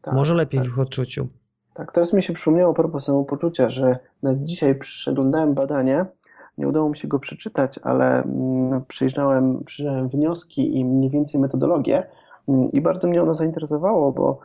[0.01, 0.69] tak, może lepiej tak.
[0.69, 1.27] w ich odczuciu.
[1.79, 6.05] Tak, teraz mi się przypomniało a propos samopoczucia, że dzisiaj przeglądałem badanie,
[6.57, 12.03] nie udało mi się go przeczytać, ale mm, przejrzałem, przejrzałem wnioski i mniej więcej metodologię
[12.47, 14.39] mm, i bardzo mnie ono zainteresowało, bo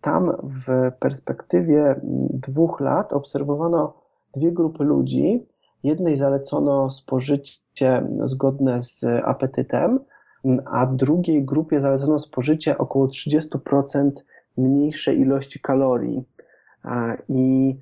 [0.00, 3.94] tam w perspektywie mm, dwóch lat obserwowano
[4.34, 5.46] dwie grupy ludzi.
[5.82, 10.00] Jednej zalecono spożycie zgodne z apetytem,
[10.64, 14.10] a drugiej grupie zalecono spożycie około 30%
[14.56, 16.24] mniejszej ilości kalorii.
[17.28, 17.76] I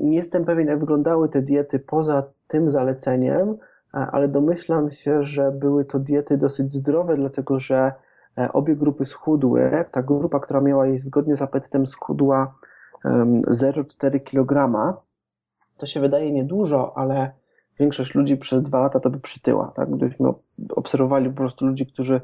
[0.00, 3.56] nie jestem pewien, jak wyglądały te diety poza tym zaleceniem,
[3.92, 7.92] ale domyślam się, że były to diety dosyć zdrowe, dlatego że
[8.38, 9.84] e, obie grupy schudły.
[9.90, 12.54] Ta grupa, która miała jeść zgodnie z apetytem, schudła
[13.04, 14.72] 0,4 kg.
[15.76, 17.30] To się wydaje niedużo, ale
[17.80, 19.72] większość ludzi przez dwa lata to by przytyła.
[19.76, 19.90] Tak?
[19.90, 20.28] Gdybyśmy
[20.76, 22.20] obserwowali po prostu ludzi, którzy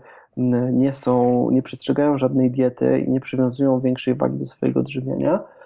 [0.72, 5.59] nie są, nie przestrzegają żadnej diety i nie przywiązują większej wagi do swojego odżywiania, e,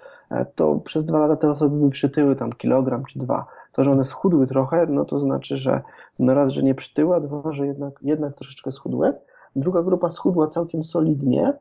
[0.55, 3.45] to przez dwa lata te osoby by przytyły tam kilogram czy dwa.
[3.71, 5.81] To, że one schudły trochę, no to znaczy, że
[6.19, 9.13] no raz, że nie przytyły, a dwa, że jednak, jednak troszeczkę schudły.
[9.55, 11.53] Druga grupa schudła całkiem solidnie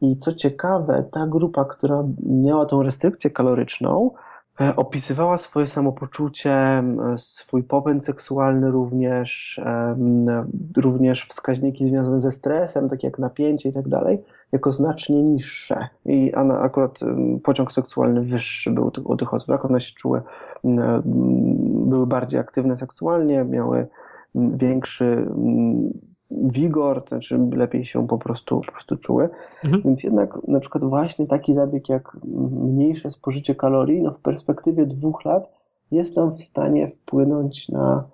[0.00, 4.10] i co ciekawe, ta grupa, która miała tą restrykcję kaloryczną,
[4.60, 6.84] e, opisywała swoje samopoczucie,
[7.16, 9.60] swój popęd seksualny również,
[10.76, 15.88] również wskaźniki związane ze stresem, takie jak napięcie i tak dalej, jako znacznie niższe.
[16.04, 17.00] I akurat
[17.44, 19.48] pociąg seksualny wyższy był u tych osób.
[19.48, 20.22] Jak one się czuły?
[21.64, 23.86] Były bardziej aktywne seksualnie, miały
[24.34, 25.28] większy
[26.30, 29.28] wigor, to znaczy lepiej się po prostu, po prostu czuły.
[29.64, 29.82] Mhm.
[29.82, 32.16] Więc jednak na przykład właśnie taki zabieg jak
[32.62, 35.52] mniejsze spożycie kalorii, no w perspektywie dwóch lat
[35.90, 38.04] jest nam w stanie wpłynąć na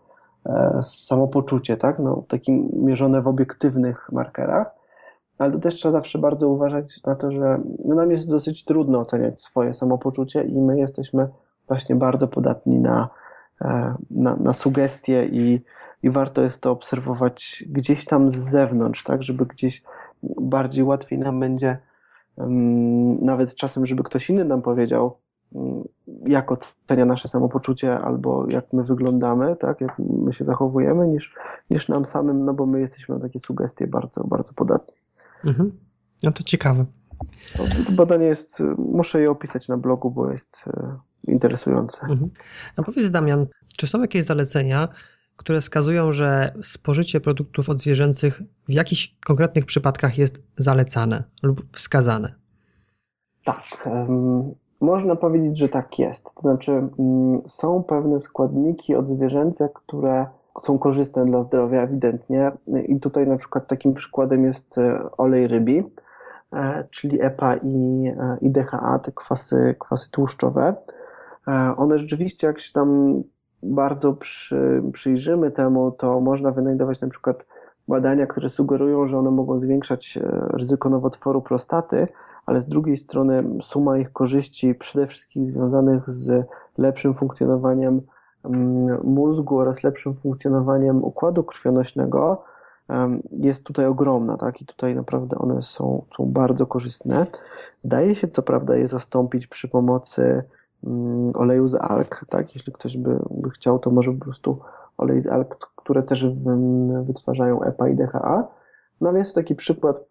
[0.47, 1.99] e, samopoczucie, tak?
[1.99, 4.82] No, takim mierzone w obiektywnych markerach
[5.43, 8.99] ale to też trzeba zawsze bardzo uważać na to, że no nam jest dosyć trudno
[8.99, 11.29] oceniać swoje samopoczucie i my jesteśmy
[11.69, 13.09] właśnie bardzo podatni na,
[13.61, 15.61] e, na, na sugestie i,
[16.03, 19.83] i warto jest to obserwować gdzieś tam z zewnątrz, tak, żeby gdzieś
[20.23, 21.79] bardziej łatwiej nam będzie
[22.37, 25.17] um, nawet czasem, żeby ktoś inny nam powiedział,
[26.27, 31.35] jak ocenia nasze samopoczucie albo jak my wyglądamy, tak, jak my się zachowujemy, niż,
[31.71, 34.95] niż nam samym, no bo my jesteśmy na takie sugestie bardzo, bardzo podatni.
[35.45, 35.73] Mhm.
[36.23, 36.85] No to ciekawe.
[37.57, 42.01] To, to badanie jest, muszę je opisać na blogu, bo jest e, interesujące.
[42.03, 42.31] Mhm.
[42.77, 44.89] A powiedz Damian, czy są jakieś zalecenia,
[45.37, 52.35] które wskazują, że spożycie produktów odzwierzęcych w jakichś konkretnych przypadkach jest zalecane lub wskazane?
[53.45, 53.89] Tak.
[54.83, 56.35] Można powiedzieć, że tak jest.
[56.35, 60.27] To znaczy, mm, są pewne składniki odzwierzęce, które
[60.61, 62.53] są korzystne dla zdrowia, ewidentnie.
[62.89, 65.83] I tutaj na przykład takim przykładem jest e, olej rybi,
[66.53, 68.07] e, czyli EPA i,
[68.43, 70.75] e, DHA, te kwasy, kwasy tłuszczowe.
[71.77, 73.23] One rzeczywiście, jak się tam
[73.63, 77.47] bardzo przy, przyjrzymy temu, to można wynajdować na przykład
[77.93, 80.19] badania, które sugerują, że one mogą zwiększać
[80.55, 82.09] ryzyko nowotworu prostaty,
[82.47, 86.47] ale z drugiej strony suma ich korzyści, przede wszystkim związanych z
[86.79, 88.01] lepszym funkcjonowaniem
[88.45, 92.45] mm, mózgu oraz lepszym funkcjonowaniem układu krwionośnego,
[93.31, 94.63] jest tutaj ogromna, tak?
[94.63, 97.27] I tutaj naprawdę one są, są bardzo korzystne.
[97.85, 100.43] Daje się co prawda je zastąpić przy pomocy
[101.35, 102.55] oleju z alg, tak?
[102.55, 104.59] Jeśli ktoś by, by chciał, to może po prostu
[104.99, 106.27] olej z alg, które też
[107.03, 108.49] wytwarzają EPA i DHA,
[109.01, 110.05] no ale jest to taki przykład,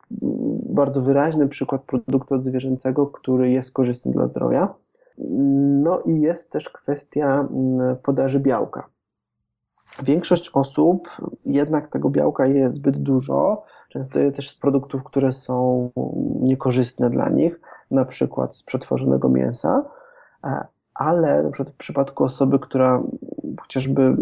[0.70, 4.74] bardzo wyraźny przykład produktu odzwierzęcego, który jest korzystny dla zdrowia.
[5.84, 8.90] No i jest też kwestia mm, podaży białka.
[10.04, 11.10] Większość osób
[11.46, 15.90] jednak tego białka je zbyt dużo, często je też z produktów, które są
[16.42, 17.60] niekorzystne dla nich,
[17.92, 19.84] na przykład z przetworzonego mięsa,
[20.94, 23.04] ale na przykład w przypadku osoby, która
[23.62, 24.16] chociażby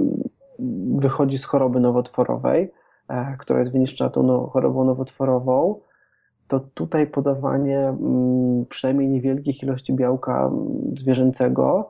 [0.96, 2.72] wychodzi z choroby nowotworowej,
[3.10, 5.80] E, która jest wyniszczona tą no, chorobą nowotworową,
[6.50, 11.90] to tutaj podawanie mm, przynajmniej niewielkich ilości białka mm, zwierzęcego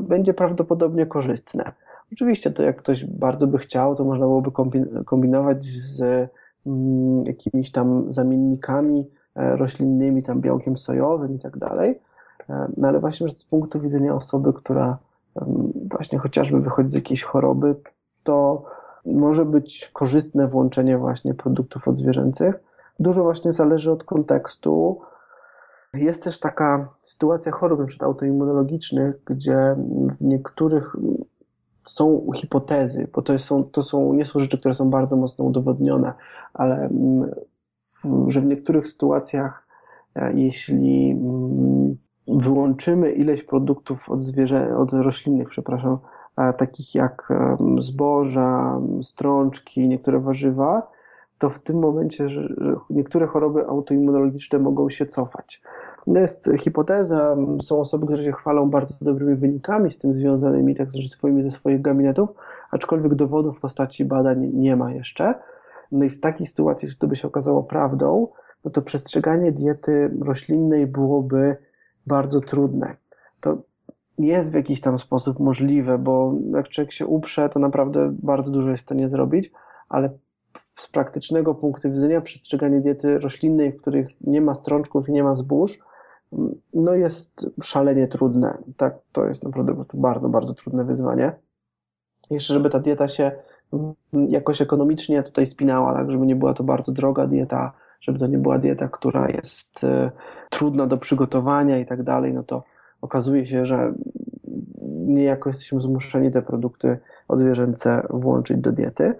[0.00, 1.72] będzie prawdopodobnie korzystne.
[2.12, 4.50] Oczywiście to jak ktoś bardzo by chciał, to można byłoby
[5.04, 6.28] kombinować z
[7.24, 11.98] jakimiś tam zamiennikami e, roślinnymi, tam białkiem sojowym i tak dalej, e,
[12.76, 14.98] no ale właśnie z punktu widzenia osoby, która
[15.90, 17.74] właśnie chociażby wychodzi z jakiejś choroby,
[18.22, 18.64] to
[19.06, 22.54] może być korzystne włączenie właśnie produktów odzwierzęcych.
[23.00, 25.00] Dużo właśnie zależy od kontekstu.
[25.94, 28.04] Jest też taka sytuacja chorób, np.
[28.04, 29.76] autoimmunologicznych, gdzie
[30.20, 30.96] w niektórych
[31.84, 36.12] są hipotezy, bo to są, to są, nie są rzeczy, które są bardzo mocno udowodnione,
[36.54, 36.90] ale
[38.28, 39.66] że w niektórych sytuacjach,
[40.14, 41.96] e, jeśli mm,
[42.32, 45.98] wyłączymy ileś produktów od, zwierzę, od roślinnych, przepraszam,
[46.58, 47.28] takich jak
[47.80, 50.90] zboża, strączki, niektóre warzywa,
[51.38, 52.26] to w tym momencie
[52.90, 55.62] niektóre choroby autoimmunologiczne mogą się cofać.
[56.06, 61.42] Jest hipoteza, są osoby, które się chwalą bardzo dobrymi wynikami z tym związanymi, tak swoimi
[61.42, 62.30] ze swoich gabinetów,
[62.70, 65.34] aczkolwiek dowodów w postaci badań nie ma jeszcze.
[65.92, 68.28] No i w takiej sytuacji, jeśli to by się okazało prawdą,
[68.64, 71.56] no to przestrzeganie diety roślinnej byłoby
[72.06, 72.96] bardzo trudne.
[73.40, 73.58] To
[74.18, 78.70] jest w jakiś tam sposób możliwe, bo jak człowiek się uprze, to naprawdę bardzo dużo
[78.70, 79.52] jest w stanie zrobić,
[79.88, 80.10] ale
[80.76, 85.34] z praktycznego punktu widzenia przestrzeganie diety roślinnej, w których nie ma strączków i nie ma
[85.34, 85.78] zbóż,
[86.74, 88.58] no jest szalenie trudne.
[88.76, 91.32] Tak, to jest naprawdę bardzo, bardzo trudne wyzwanie.
[92.30, 93.32] Jeszcze, żeby ta dieta się
[94.12, 97.72] jakoś ekonomicznie tutaj spinała, tak, żeby nie była to bardzo droga dieta,
[98.02, 100.10] żeby to nie była dieta, która jest y,
[100.50, 102.64] trudna do przygotowania i tak dalej, no to
[103.00, 103.94] okazuje się, że
[105.06, 106.98] niejako jesteśmy zmuszeni te produkty
[107.28, 109.14] odzwierzęce włączyć do diety,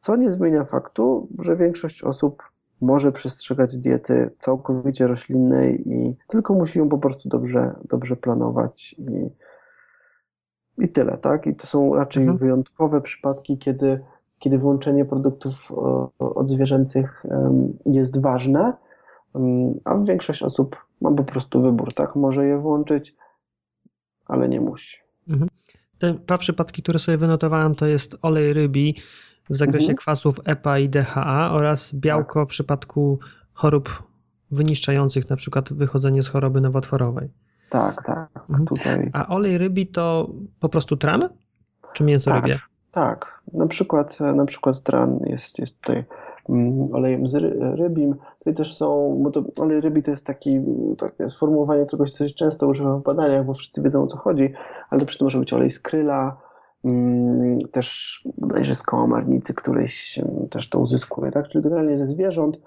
[0.00, 2.42] co nie zmienia faktu, że większość osób
[2.80, 9.30] może przestrzegać diety całkowicie roślinnej i tylko musi ją po prostu dobrze, dobrze planować i,
[10.84, 11.46] i tyle, tak?
[11.46, 12.38] I to są raczej mhm.
[12.38, 14.00] wyjątkowe przypadki, kiedy,
[14.38, 15.72] kiedy włączenie produktów
[16.18, 17.22] odzwierzęcych
[17.86, 18.72] jest ważne,
[19.84, 22.16] a większość osób ma po prostu wybór, tak?
[22.16, 23.16] Może je włączyć,
[24.26, 24.98] ale nie musi.
[25.28, 25.50] Mhm.
[25.98, 28.96] Te dwa przypadki, które sobie wynotowałem, to jest olej rybi
[29.50, 29.96] w zakresie mhm.
[29.96, 32.48] kwasów EPA i DHA oraz białko tak.
[32.48, 33.18] w przypadku
[33.52, 34.02] chorób
[34.50, 37.28] wyniszczających, na przykład wychodzenie z choroby nowotworowej.
[37.70, 38.30] Tak, tak.
[38.36, 38.66] Mhm.
[38.66, 39.10] Tutaj...
[39.12, 40.30] A olej rybi to
[40.60, 41.28] po prostu tran?
[41.92, 42.58] Czy mięso tak, rybie?
[42.92, 46.04] Tak, na przykład, na przykład tran jest, jest tutaj
[46.48, 47.34] mm, olejem z
[47.78, 48.14] rybim.
[48.38, 50.60] Tutaj też są, bo to olej rybi to jest taki,
[50.98, 54.52] takie sformułowanie czegoś, co się często używa w badaniach, bo wszyscy wiedzą o co chodzi,
[54.90, 56.36] ale przy tym może być olej z kryla,
[56.84, 60.20] Mm, też bodajże z kołamarnicy któryś
[60.50, 61.48] też to uzyskuje, tak?
[61.48, 62.58] Czyli generalnie ze zwierząt,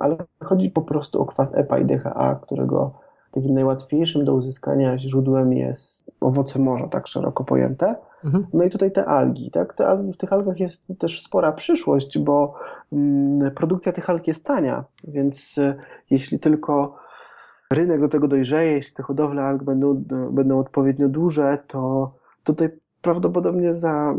[0.00, 2.92] ale chodzi po prostu o kwas EPA i DHA, którego
[3.32, 7.94] takim najłatwiejszym do uzyskania źródłem jest owoce morza, tak szeroko pojęte.
[8.24, 8.46] Mhm.
[8.52, 9.74] No i tutaj te algi, tak?
[9.74, 12.54] Te algi, w tych algach jest też spora przyszłość, bo
[12.92, 15.74] mm, produkcja tych alg jest tania, więc e,
[16.10, 16.96] jeśli tylko
[17.72, 22.12] rynek do tego dojrzeje, jeśli te hodowle alg będą, będą odpowiednio duże, to
[22.44, 22.68] tutaj
[23.02, 24.14] prawdopodobnie za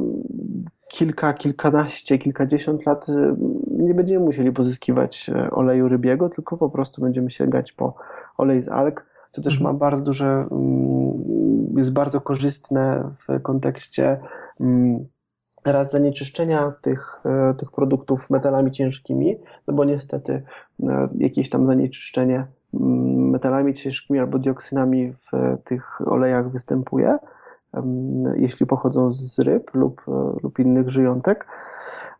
[0.90, 3.36] kilka, kilkanaście, kilkadziesiąt lat y,
[3.72, 7.94] nie będziemy musieli pozyskiwać oleju rybiego, tylko po prostu będziemy sięgać po
[8.40, 9.78] olej z alg, co też ma mhm.
[9.78, 14.20] bardzo duże, mm, jest bardzo korzystne w kontekście
[14.60, 15.06] mm,
[15.66, 17.20] raz zanieczyszczenia tych,
[17.52, 19.38] y, tych produktów metalami ciężkimi,
[19.68, 20.44] no bo niestety
[21.16, 27.18] jakieś tam zanieczyszczenie mm, metalami ciężkimi albo dioksynami w tych olejach występuje
[28.36, 30.12] jeśli pochodzą z ryb lub, e,
[30.44, 31.48] lub innych żyjątek,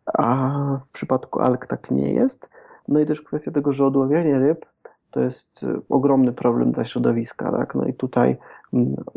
[0.06, 0.50] a
[0.84, 2.50] w przypadku alg tak nie jest.
[2.88, 4.66] No i też kwestia tego, że odławianie ryb
[5.10, 7.52] to jest e, ogromny problem dla środowiska.
[7.52, 7.74] Tak?
[7.74, 8.36] No i tutaj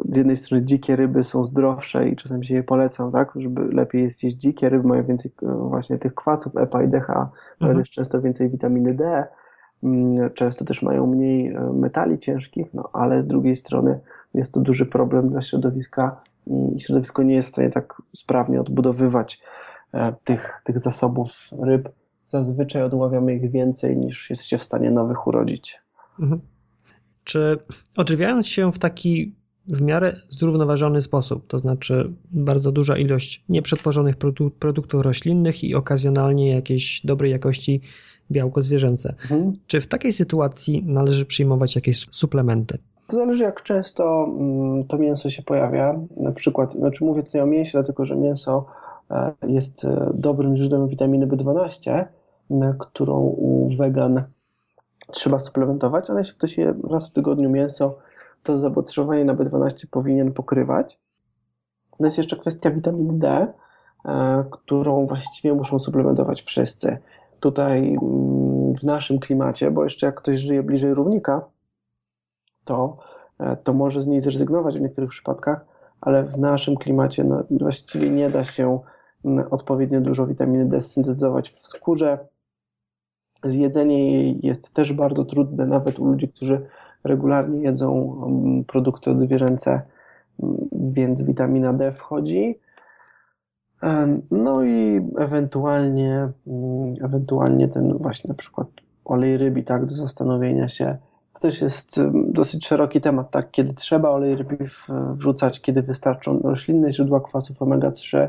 [0.09, 3.31] z jednej strony dzikie ryby są zdrowsze i czasem się je polecam, tak?
[3.35, 6.99] żeby lepiej jest jeść dzikie ryby, mają więcej e, właśnie tych kwasów EPA i DHA,
[6.99, 7.31] mhm.
[7.59, 9.27] ale też często więcej witaminy D,
[10.33, 13.99] często też mają mniej metali ciężkich, no ale z drugiej strony
[14.33, 16.21] jest to duży problem dla środowiska
[16.75, 19.41] i środowisko nie jest w stanie tak sprawnie odbudowywać
[19.93, 21.31] e, tych, tych zasobów
[21.61, 21.89] ryb.
[22.25, 25.82] Zazwyczaj odławiamy ich więcej niż jest się w stanie nowych urodzić.
[26.19, 26.41] Mhm.
[27.23, 27.57] Czy
[27.97, 29.35] odżywiając się w taki
[29.67, 34.15] w miarę zrównoważony sposób, to znaczy bardzo duża ilość nieprzetworzonych
[34.59, 37.81] produktów roślinnych i okazjonalnie jakieś dobrej jakości
[38.31, 39.15] białko zwierzęce.
[39.21, 39.53] Mhm.
[39.67, 42.77] Czy w takiej sytuacji należy przyjmować jakieś suplementy?
[43.07, 45.99] To zależy, jak często mm, to mięso się pojawia.
[46.17, 48.65] Na przykład, znaczy mówię tutaj o mięsie, dlatego że mięso
[49.11, 52.05] e, jest e, dobrym źródłem witaminy B12,
[52.79, 54.23] którą u wegan
[55.11, 57.97] trzeba suplementować, ale jeśli ktoś je raz w tygodniu mięso,
[58.43, 60.99] to zapotrzebowanie na B12 powinien pokrywać.
[61.99, 63.53] No jest jeszcze kwestia witaminy D,
[64.05, 66.97] e, którą właściwie muszą suplementować wszyscy.
[67.39, 71.45] Tutaj mm, w naszym klimacie, bo jeszcze jak ktoś żyje bliżej równika,
[72.65, 72.97] to,
[73.39, 75.65] e, to może z niej zrezygnować w niektórych przypadkach,
[76.01, 78.79] ale w naszym klimacie no, właściwie nie da się
[79.25, 82.27] mm, odpowiednio dużo witaminy D syntetyzować w skórze.
[83.43, 86.65] Zjedzenie jej jest też bardzo trudne, nawet u ludzi, którzy
[87.03, 89.81] regularnie jedzą mm, produkty odzwierzęce,
[90.43, 92.59] mm, więc witamina D wchodzi.
[94.31, 96.29] No i ewentualnie,
[97.01, 98.67] ewentualnie ten właśnie na przykład
[99.05, 100.97] olej rybi, tak, do zastanowienia się,
[101.43, 103.51] też jest dosyć szeroki temat, tak?
[103.51, 104.57] Kiedy trzeba olej rybi
[105.13, 108.27] wrzucać, kiedy wystarczą roślinne źródła kwasów omega-3,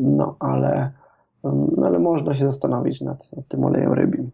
[0.00, 0.90] no ale,
[1.44, 4.30] no, ale można się zastanowić nad, nad tym olejem rybim.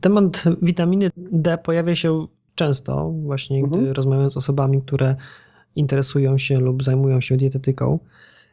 [0.00, 3.94] Temat witaminy D pojawia się często, właśnie gdy mhm.
[3.94, 5.16] rozmawiam z osobami, które
[5.76, 7.98] interesują się lub zajmują się dietetyką.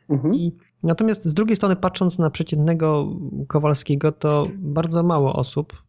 [0.10, 0.36] Mhm.
[0.36, 3.08] I natomiast z drugiej strony, patrząc na przeciętnego
[3.48, 5.84] Kowalskiego, to bardzo mało osób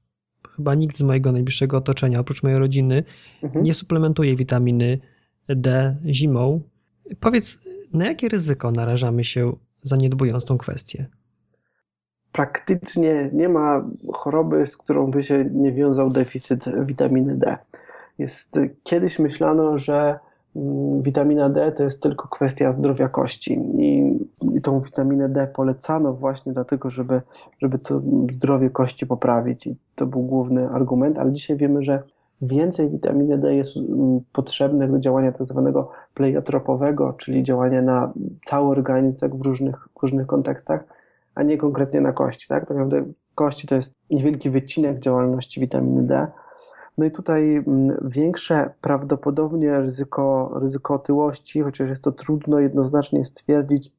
[0.57, 3.05] chyba nikt z mojego najbliższego otoczenia, oprócz mojej rodziny,
[3.43, 3.65] mhm.
[3.65, 4.99] nie suplementuje witaminy
[5.49, 6.61] D zimą.
[7.21, 9.53] Powiedz, na jakie ryzyko narażamy się
[9.83, 11.07] zaniedbując tą kwestię?
[12.33, 17.57] Praktycznie nie ma choroby, z którą by się nie wiązał deficyt witaminy D.
[18.19, 20.19] Jest, kiedyś myślano, że
[20.57, 26.53] Mm, witamina D to jest tylko kwestia zdrowia kości i, tą witaminę D polecano właśnie
[26.53, 27.21] dlatego, żeby,
[27.63, 28.01] żeby to
[28.33, 32.03] zdrowie kości poprawić i to był główny argument, ale dzisiaj wiemy, że
[32.43, 38.13] więcej witaminy D jest mm, potrzebne do działania tak zwanego pleiotropowego, czyli działania na
[38.45, 40.85] cały organizm tak w, różnych, w różnych kontekstach,
[41.39, 42.49] a nie konkretnie na kości.
[42.49, 46.27] Tak, tak naprawdę kości to jest niewielki wycinek działalności witaminy D,
[46.99, 53.93] no i tutaj mm, większe prawdopodobnie ryzyko, ryzyko otyłości, chociaż jest to trudno jednoznacznie stwierdzić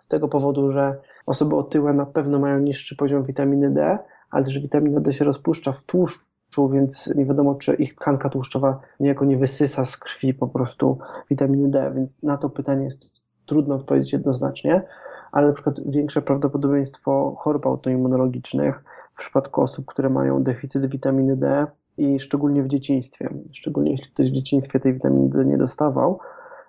[0.00, 3.98] z tego powodu, że osoby otyłe na pewno mają niższy poziom witaminy D,
[4.30, 8.80] ale też witamina D się rozpuszcza w tłuszczu, więc nie wiadomo, czy ich tkanka tłuszczowa
[9.00, 10.98] niejako nie wysysa z krwi po prostu
[11.30, 14.82] witaminy D, więc na to pytanie jest trudno odpowiedzieć jednoznacznie,
[15.36, 18.84] ale na przykład większe prawdopodobieństwo chorób autoimmunologicznych
[19.14, 21.66] w przypadku osób, które mają deficyt witaminy D,
[21.98, 23.28] i szczególnie w dzieciństwie.
[23.52, 26.18] Szczególnie jeśli ktoś w dzieciństwie tej witaminy D nie dostawał,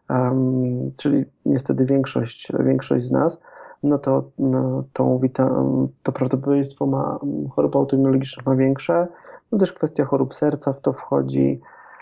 [0.09, 3.41] um, czyli niestety większość, większość z nas,
[3.83, 7.19] no to no, tą witam, to prawdopodobieństwo ma,
[7.51, 9.07] chorób autoimmunologicznych ma większe.
[9.51, 11.61] No też kwestia chorób serca w to wchodzi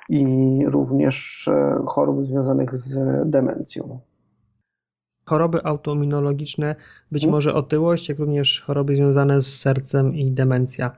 [0.10, 3.00] i również e, chorób związanych z
[3.30, 4.00] demencją.
[5.26, 6.76] Choroby autoimmunologiczne,
[7.12, 7.36] być hmm.
[7.36, 10.92] może otyłość, jak również choroby związane z sercem i demencja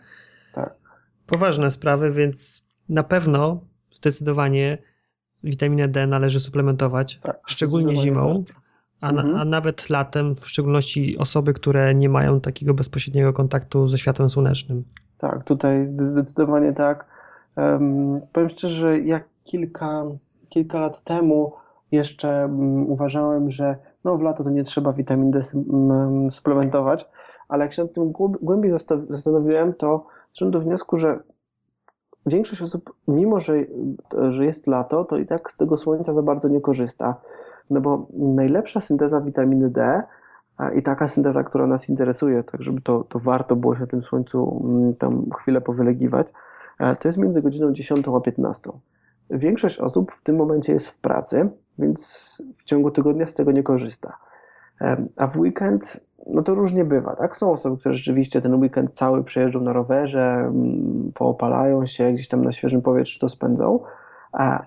[1.27, 3.59] poważne sprawy, więc na pewno
[3.91, 4.77] zdecydowanie
[5.43, 8.43] witaminę D należy suplementować, tak, szczególnie zimą,
[9.01, 9.35] a, mhm.
[9.35, 14.83] a, nawet latem, w szczególności osoby, które nie mają takiego bezpośredniego kontaktu ze światłem słonecznym.
[15.17, 17.05] Tak, tutaj zdecydowanie tak.
[17.55, 20.03] Um, powiem szczerze, jak kilka,
[20.49, 21.53] kilka lat temu
[21.91, 23.75] jeszcze um, uważałem, że
[24.07, 25.41] no w lato to nie trzeba witamin D
[26.31, 27.09] suplementować,
[27.49, 28.71] ale jak się nad tym głębiej
[29.09, 31.19] zastanowiłem, to doszedłem do wniosku, że
[32.25, 33.53] większość osób, mimo że,
[34.29, 37.15] że jest lato, to i tak z tego słońca za bardzo nie korzysta.
[37.69, 40.03] No bo najlepsza synteza witaminy D
[40.75, 44.65] i taka synteza, która nas interesuje, tak żeby to, to warto było się tym słońcu
[44.99, 46.27] tam chwilę powylegiwać,
[46.99, 48.71] to jest między godziną 10 a 15.
[49.29, 51.49] Większość osób w tym momencie jest w pracy,
[51.79, 54.17] więc w ciągu tygodnia z tego nie korzysta.
[55.15, 55.99] A w weekend
[56.29, 57.37] no to różnie bywa, tak?
[57.37, 62.43] Są osoby, które rzeczywiście ten weekend cały przejeżdżą na rowerze, mm, poopalają się, gdzieś tam
[62.43, 63.79] na świeżym powietrzu to spędzą,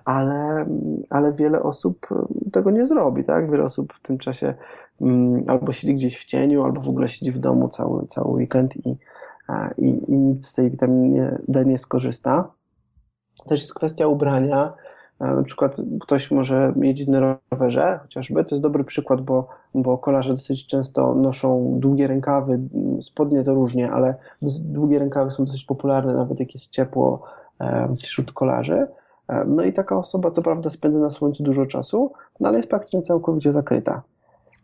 [0.05, 0.65] ale,
[1.09, 2.07] ale wiele osób
[2.51, 3.51] tego nie zrobi, tak?
[3.51, 4.53] Wiele osób w tym czasie
[5.01, 8.85] mm, albo siedzi gdzieś w cieniu, albo w ogóle siedzi w domu cały, cały weekend
[8.85, 8.97] i,
[9.77, 12.51] i, i nic z tej witaminy D nie skorzysta.
[13.47, 14.73] Też jest kwestia ubrania,
[15.19, 20.29] na przykład ktoś może jeździć na rowerze, chociażby, to jest dobry przykład, bo, bo kolarze
[20.29, 22.59] dosyć często noszą długie rękawy,
[23.01, 24.15] spodnie to różnie, ale
[24.59, 27.23] długie rękawy są dosyć popularne, nawet jak jest ciepło
[27.97, 28.87] wśród kolarzy.
[29.45, 33.01] No i taka osoba, co prawda, spędza na słońcu dużo czasu, no ale jest praktycznie
[33.01, 34.01] całkowicie zakryta.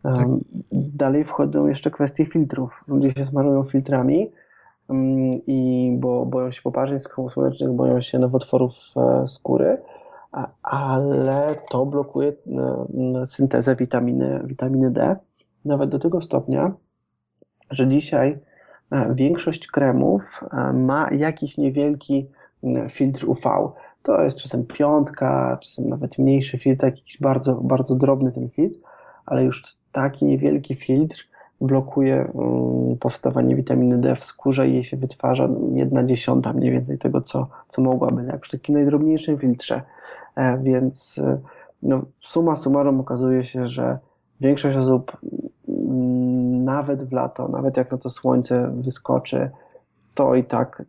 [0.02, 0.26] Tak.
[0.72, 2.84] Dalej wchodzą jeszcze kwestie filtrów.
[2.88, 4.30] Ludzie się smarują filtrami,
[5.46, 6.98] i bo boją się poparzeń
[7.32, 9.78] słonecznych, boją się nowotworów e, skóry
[10.62, 12.32] ale to blokuje
[13.22, 15.16] e, syntezę witaminy, witaminy D,
[15.64, 16.72] nawet do tego stopnia,
[17.70, 18.38] że dzisiaj
[18.90, 20.40] e, większość kremów
[20.74, 22.30] ma jakiś niewielki
[22.88, 23.40] filtr UV.
[24.02, 28.80] to jest czasem piątka, czasem nawet mniejszy filtr, jakiś bardzo, bardzo drobny ten filtr,
[29.26, 29.62] ale już
[29.92, 31.27] taki niewielki filtr
[31.60, 36.98] blokuje um, powstawanie witaminy D w skórze i jej się wytwarza jedna dziesiąta mniej więcej
[36.98, 39.82] tego, co, co mogłaby, jak przy takim najdrobniejszym filtrze.
[40.36, 41.20] E, więc
[41.82, 43.98] no, suma summarum okazuje się, że
[44.40, 45.16] większość osób
[45.68, 49.50] mm, nawet w lato, nawet jak na to słońce wyskoczy,
[50.14, 50.82] to i tak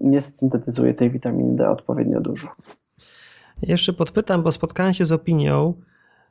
[0.00, 2.48] nie syntetyzuje tej witaminy D odpowiednio dużo.
[3.62, 5.74] Jeszcze podpytam, bo spotkałem się z opinią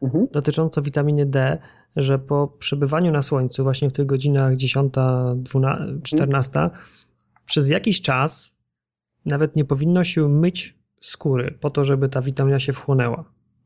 [0.06, 0.28] mhm.
[0.32, 1.58] dotyczącą witaminy D,
[1.95, 4.93] że po przebywaniu na słońcu, właśnie w tych godzinach 10,
[5.36, 6.82] 12, 14, mhm.
[7.45, 8.51] przez jakiś czas
[9.26, 13.24] nawet nie powinno się myć skóry po to, żeby ta witamina się wchłonęła.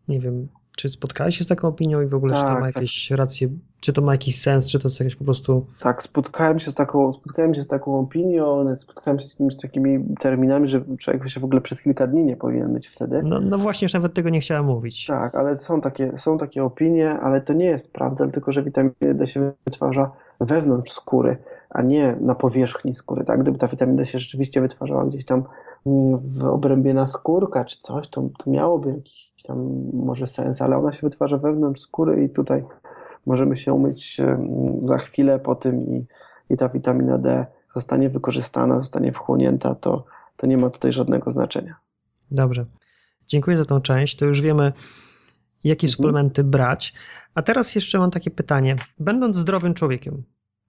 [0.07, 0.47] Nie wiem,
[0.79, 2.75] czy spotkałeś się z taką opinią i w ogóle tak, czy to ma tak.
[2.75, 3.17] jakieś tak.
[3.17, 3.47] racje,
[3.79, 5.65] czy to ma jakiś sens, czy to jest jakieś po prostu...
[5.79, 10.15] Tak, spotkałem się z taką, spotkałem się z taką opinią, spotkałem się z jakimiś takimi
[10.19, 13.21] terminami, że człowiek się w ogóle przez kilka dni nie powinien być wtedy.
[13.23, 15.05] No, no właśnie, już nawet tego nie chciałem mówić.
[15.05, 18.93] Tak, ale są takie, są takie opinie, ale to nie jest prawda, tylko że witamina
[19.13, 21.37] D się wytwarza wewnątrz skóry,
[21.69, 23.25] a nie na powierzchni skóry.
[23.25, 23.39] Tak?
[23.41, 25.43] Gdyby ta witamina D się rzeczywiście wytwarzała gdzieś tam
[25.85, 30.99] w obrębie naskórka czy coś, to, to miałoby jakiś tam może sens, ale ona się
[31.01, 32.63] wytwarza wewnątrz skóry i tutaj
[33.25, 34.17] możemy się umyć
[34.81, 36.05] za chwilę po tym i,
[36.49, 40.05] i ta witamina D zostanie wykorzystana, zostanie wchłonięta, to,
[40.37, 41.75] to nie ma tutaj żadnego znaczenia.
[42.31, 42.65] Dobrze.
[43.27, 44.15] Dziękuję za tą część.
[44.15, 44.71] To już wiemy,
[45.63, 45.91] jakie mhm.
[45.91, 46.93] suplementy brać.
[47.35, 48.75] A teraz jeszcze mam takie pytanie.
[48.99, 50.23] Będąc zdrowym człowiekiem,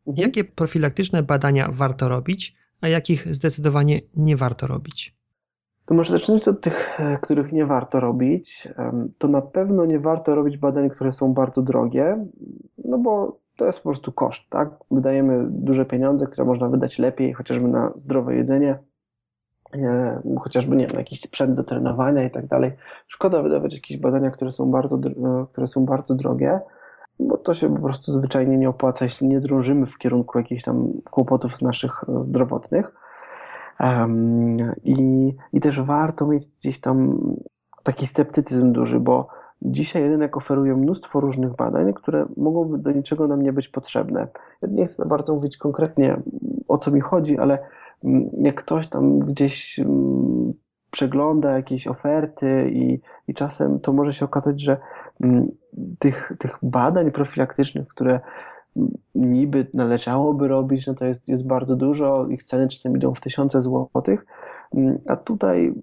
[0.06, 0.26] mhm.
[0.26, 5.20] jakie profilaktyczne badania warto robić, a jakich zdecydowanie nie warto robić?
[5.87, 8.68] To może zacznijmy od tych, e, których nie warto robić.
[9.18, 12.26] To na pewno nie warto robić badań, które są bardzo drogie,
[12.85, 14.70] no bo to jest po prostu koszt, tak?
[14.91, 18.78] Wydajemy duże pieniądze, które można wydać lepiej, chociażby na zdrowe jedzenie,
[19.74, 22.72] e, chociażby nie na jakiś sprzęt do trenowania i tak dalej.
[23.09, 26.61] Szkoda wydawać jakieś badania, które są bardzo, e, które są bardzo drogie
[27.21, 30.93] bo to się po prostu zwyczajnie nie opłaca, jeśli nie zdążymy w kierunku jakichś tam
[31.11, 32.93] kłopotów naszych zdrowotnych.
[33.81, 37.21] Um, i, I też warto mieć gdzieś tam
[37.83, 39.29] taki sceptycyzm duży, bo
[39.62, 44.29] dzisiaj rynek oferuje mnóstwo różnych badań, które mogą do niczego nam nie być potrzebne.
[44.62, 46.16] Ja nie chcę bardzo mówić konkretnie
[46.68, 47.59] o co mi chodzi, ale
[48.05, 50.53] mm, jak ktoś tam gdzieś mm,
[50.91, 54.83] przegląda jakieś oferty i, i czasem to może się okazać, że mm,
[55.99, 58.21] tych, tych badań profilaktycznych, które
[59.14, 63.62] niby należałoby robić, no to jest, jest bardzo dużo, ich ceny czasem idą w tysiące
[63.62, 64.27] złotych,
[65.07, 65.75] a tutaj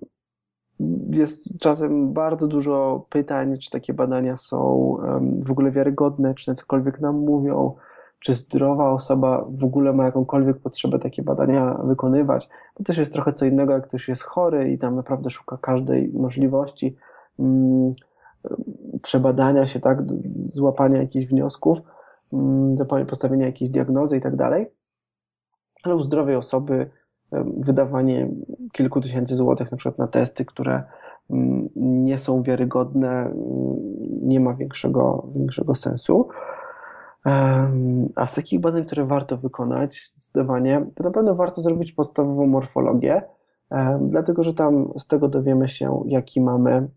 [1.09, 4.97] jest czasem bardzo dużo pytań, czy takie badania są
[5.45, 7.75] w ogóle wiarygodne, czy na cokolwiek nam mówią,
[8.19, 12.49] czy zdrowa osoba w ogóle ma jakąkolwiek potrzebę takie badania wykonywać.
[12.73, 16.11] To też jest trochę co innego, jak ktoś jest chory i tam naprawdę szuka każdej
[16.13, 16.95] możliwości
[19.01, 19.97] przebadania się, tak,
[20.53, 21.77] złapania jakichś wniosków,
[22.33, 22.75] mm,
[23.07, 24.71] postawienia jakiejś diagnozy i tak dalej.
[25.83, 26.89] Ale u zdrowej osoby
[27.57, 28.29] wydawanie
[28.71, 30.83] kilku tysięcy złotych na przykład na testy, które
[31.29, 33.31] mm, nie są wiarygodne,
[34.21, 36.27] nie ma większego, większego sensu.
[38.15, 43.21] A z takich badań, które warto wykonać, zdecydowanie, to na pewno warto zrobić podstawową morfologię,
[44.01, 46.87] dlatego że tam z tego dowiemy się, jaki mamy,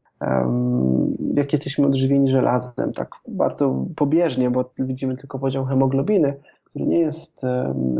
[1.34, 7.42] jak jesteśmy odżywieni żelazem, tak bardzo pobieżnie, bo widzimy tylko podział hemoglobiny, który nie jest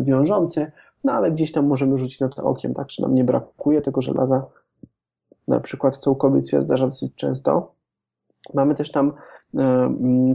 [0.01, 0.73] wiążący,
[1.05, 4.03] no ale gdzieś tam możemy rzucić na to okiem, tak, czy nam nie brakuje tego
[4.03, 4.47] żelaza,
[5.49, 7.75] na przykład co u kobiet się zdarza dosyć często.
[8.55, 9.13] Mamy też tam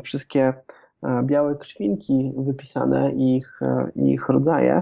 [0.03, 0.53] wszystkie
[1.05, 4.81] E, białe krwinki wypisane i ich, e, ich rodzaje.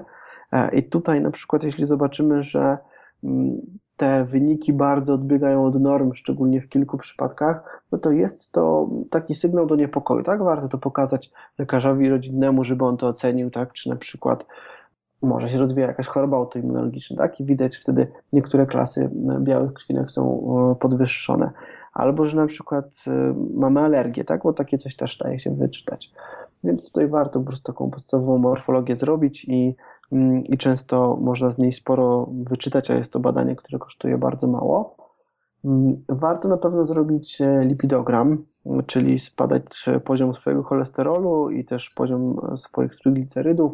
[0.52, 2.78] E, I tutaj na przykład, jeśli zobaczymy, że
[3.24, 3.62] mm,
[3.98, 9.36] te wyniki bardzo odbiegają od norm, szczególnie w kilku przypadkach, no to jest to taki
[9.36, 10.44] sygnał do niepokoju, tak?
[10.44, 13.74] Warto to pokazać lekarzowi rodzinnemu, żeby on to ocenił, tak?
[13.74, 14.46] Czy na przykład
[15.22, 17.40] może się rozwija jakaś choroba autoimmunologiczna, tak?
[17.40, 20.44] I widać wtedy niektóre klasy białych krwinek są
[20.80, 21.52] podwyższone
[21.94, 23.12] albo że na przykład y,
[23.54, 24.44] mamy alergię, tak?
[24.44, 26.12] bo takie coś też daje się wyczytać.
[26.64, 29.76] Więc tutaj warto po prostu taką podstawową morfologię zrobić i,
[30.44, 34.96] i często można z niej sporo wyczytać, a jest to badanie, które kosztuje bardzo mało.
[35.66, 38.46] Mm, warto na pewno zrobić e, lipidogram,
[38.86, 43.72] czyli spadać poziom swojego cholesterolu i też poziom e, swoich trójglicerydów.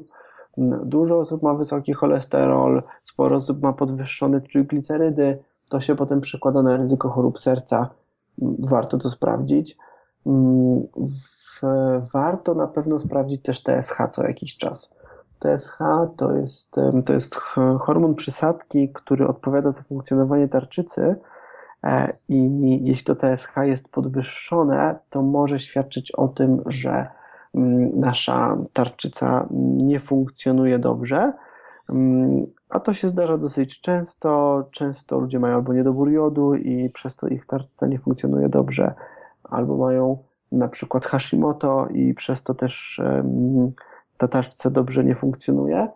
[0.58, 5.38] Mm, dużo osób ma wysoki cholesterol, sporo osób ma podwyższone trójglicerydy.
[5.70, 7.90] To się potem przekłada na ryzyko chorób serca
[8.60, 9.78] warto to sprawdzić.
[10.26, 10.88] Mm,
[12.14, 14.99] warto na pewno sprawdzić też TSH co jakiś czas.
[15.40, 15.78] TSH
[16.18, 16.76] to jest,
[17.06, 17.36] to jest
[17.80, 21.16] hormon przysadki, który odpowiada za funkcjonowanie tarczycy
[21.84, 27.08] E, I jeśli to TSH jest podwyższone, to może świadczyć o tym, że
[27.94, 31.34] nasza tarczyca nie funkcjonuje dobrze.
[32.70, 34.64] A to się zdarza dosyć często.
[34.72, 38.94] Często ludzie mają albo niedobór jodu i przez to ich tarczyca nie funkcjonuje dobrze,
[39.44, 40.18] albo mają
[40.52, 43.02] na przykład Hashimoto i przez to też
[44.20, 45.88] ta tarczyca dobrze nie funkcjonuje.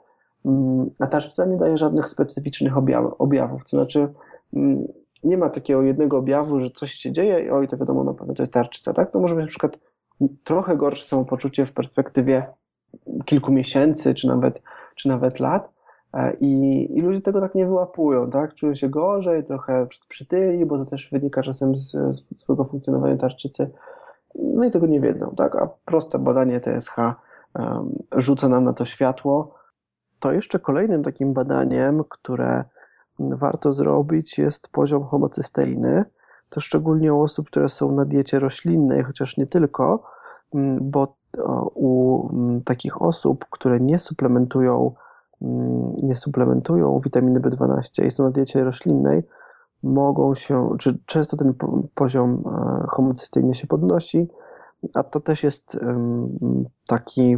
[0.45, 2.74] Mm, a nie daje żadnych specyficznych
[3.17, 4.13] objawów, to znaczy
[5.24, 8.34] nie ma takiego jednego objawu, że coś się dzieje i oj, to wiadomo na pewno
[8.34, 9.11] to jest tarczyca, tak?
[9.11, 9.80] To może być na przykład
[10.43, 12.45] trochę gorsze samopoczucie w perspektywie
[13.26, 14.61] kilku miesięcy, czy nawet,
[14.95, 15.69] czy nawet lat.
[16.13, 18.55] E, I, I ludzie tego tak nie wyłapują, tak?
[18.55, 23.69] Czują się gorzej, trochę przytyli, bo to też wynika czasem z, z funkcjonowania tarczycy.
[24.36, 25.55] No i tego nie wiedzą, tak?
[25.55, 26.95] A proste badanie TSH
[28.18, 29.56] rzuca nam na to światło.
[30.20, 32.64] To jeszcze kolejnym takim badaniem, które
[33.20, 36.06] warto zrobić, jest poziom homocysteiny.
[36.49, 40.04] To szczególnie u osób, które są na diecie roślinnej, chociaż nie tylko,
[40.54, 41.16] mm, bo
[41.74, 44.93] u mm, takich osób, które nie suplementują,
[45.41, 49.24] mm, nie suplementują witaminy B12 i są na diecie roślinnej,
[49.84, 51.54] mogą się, czy często ten
[51.95, 54.28] poziom e, homocysteiny się podnosi,
[54.93, 55.77] a to też jest
[56.88, 57.38] taki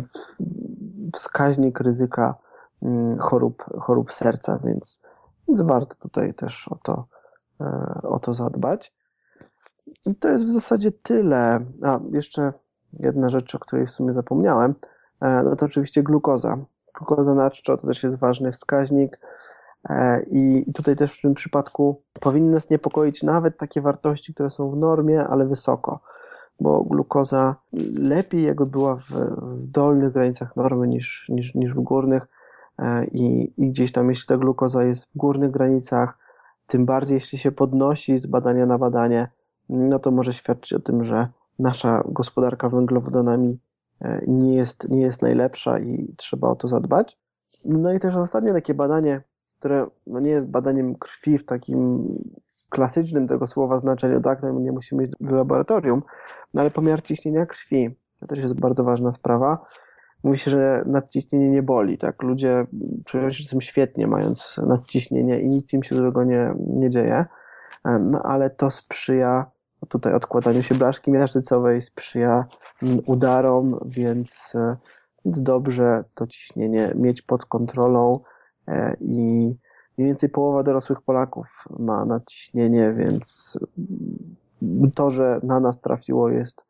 [1.14, 2.36] wskaźnik ryzyka
[3.20, 5.02] chorób, chorób serca, więc
[5.48, 7.08] więc warto tutaj też o to,
[7.62, 8.94] e, o to zadbać.
[10.06, 11.66] I to jest w zasadzie tyle.
[11.84, 12.52] A, jeszcze
[13.00, 14.76] jedna rzecz, o której w sumie zapomniałem,
[15.22, 16.58] e, no to oczywiście glukoza.
[16.98, 19.20] Glukoza na czczo to też jest ważny wskaźnik
[19.90, 24.72] e, i tutaj też w tym przypadku powinny nas niepokoić nawet takie wartości, które są
[24.72, 26.00] w normie, ale wysoko,
[26.60, 27.56] bo glukoza
[28.00, 32.28] lepiej jakby była w, w dolnych granicach normy niż, niż, niż w górnych,
[32.80, 36.18] E, i, i gdzieś tam, jeśli ta glukoza jest w górnych granicach,
[36.68, 39.28] tym bardziej jeśli się podnosi z badania na badanie,
[39.70, 41.28] no to może świadczyć o tym, że
[41.60, 43.60] nasza gospodarka węglowodanami
[44.02, 47.18] e, nie jest, nie jest najlepsza i trzeba o to zadbać.
[47.66, 49.22] No i też ostatnie takie badanie,
[49.60, 52.08] które no nie jest badaniem krwi w takim
[52.70, 56.04] klasycznym tego słowa znaczeniu, tak, nie musimy iść do laboratorium,
[56.54, 59.66] no ale pomiar ciśnienia krwi, to też jest bardzo ważna sprawa
[60.26, 62.24] mówi się, że nadciśnienie nie boli, tak?
[62.24, 62.68] Ludzie
[63.06, 67.26] czują się czasem świetnie, mając nadciśnienie i nic im się złego nie, nie dzieje,
[68.00, 69.52] no ale to sprzyja
[69.90, 72.46] tutaj odkładaniu się blaszki miażdżycowej, sprzyja
[73.06, 74.54] udarom, więc,
[75.26, 78.20] więc dobrze to ciśnienie mieć pod kontrolą
[78.68, 79.56] e, i
[79.98, 83.60] mniej więcej połowa dorosłych Polaków ma nadciśnienie, więc
[84.96, 86.64] to, że na nas trafiło jest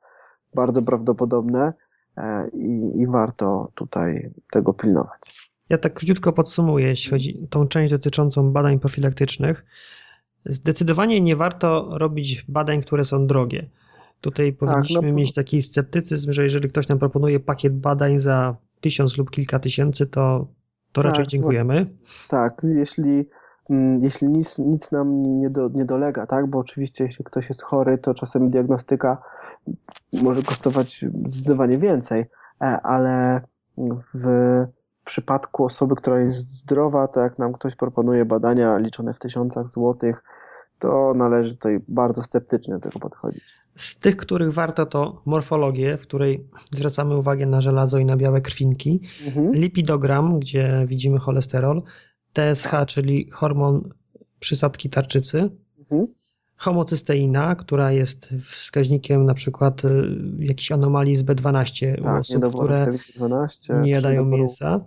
[0.55, 1.73] bardzo prawdopodobne.
[2.17, 5.51] E, i, i warto tutaj tego pilnować.
[5.69, 9.65] Ja tak króciutko podsumuję, jeśli chodzi o tą część dotyczącą badań profilaktycznych.
[10.45, 13.69] Zdecydowanie nie warto robić badań, które są drogie.
[14.21, 18.19] Tutaj tak, powinniśmy tak, no, mieć taki sceptycyzm, że jeżeli ktoś nam proponuje pakiet badań
[18.19, 20.47] za tysiąc lub kilka tysięcy, to,
[20.95, 21.85] to tak, raczej dziękujemy.
[22.29, 23.29] Tak, jeśli,
[23.69, 27.63] mm, jeśli nic, nic nam nie, do, nie dolega, tak, bo oczywiście jeśli ktoś jest
[27.63, 29.17] chory, to czasem diagnostyka
[30.23, 32.25] może kosztować zdecydowanie więcej,
[32.61, 33.41] e, ale
[34.13, 34.27] w
[35.05, 40.23] przypadku osoby, która jest zdrowa, to jak nam ktoś proponuje badania liczone w tysiącach złotych,
[40.79, 43.43] to należy tutaj bardzo sceptycznie do tego podchodzić.
[43.75, 48.41] Z tych, których warto, to morfologię, w której zwracamy uwagę na żelazo i na białe
[48.41, 49.53] krwinki, mhm.
[49.53, 51.81] lipidogram, gdzie widzimy cholesterol,
[52.33, 53.89] TSH, czyli hormon
[54.39, 55.49] przysadki tarczycy,
[55.79, 56.07] mhm
[56.57, 59.89] homocysteina, która jest wskaźnikiem na przykład y,
[60.39, 64.79] jakichś anomalii z B12 tak, u osób, które 12, nie jadają mięsa.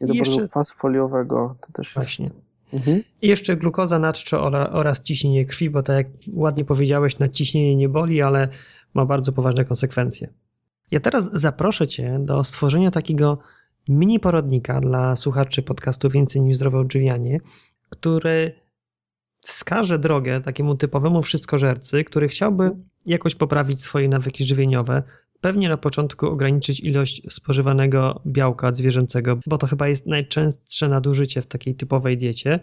[0.00, 0.48] Niedoboru jeszcze...
[0.48, 2.24] kwasu foliowego to też Właśnie.
[2.24, 2.43] Jest...
[2.74, 3.02] Mhm.
[3.22, 8.22] I jeszcze glukoza nadczczo oraz ciśnienie krwi, bo tak jak ładnie powiedziałeś, nadciśnienie nie boli,
[8.22, 8.48] ale
[8.94, 10.28] ma bardzo poważne konsekwencje.
[10.90, 13.38] Ja teraz zaproszę Cię do stworzenia takiego
[13.88, 17.40] mini porodnika dla słuchaczy podcastu Więcej niż zdrowe odżywianie,
[17.90, 18.54] który
[19.40, 22.70] wskaże drogę takiemu typowemu wszystkożercy, który chciałby
[23.06, 25.02] jakoś poprawić swoje nawyki żywieniowe,
[25.44, 31.46] pewnie na początku ograniczyć ilość spożywanego białka zwierzęcego, bo to chyba jest najczęstsze nadużycie w
[31.46, 32.60] takiej typowej diecie.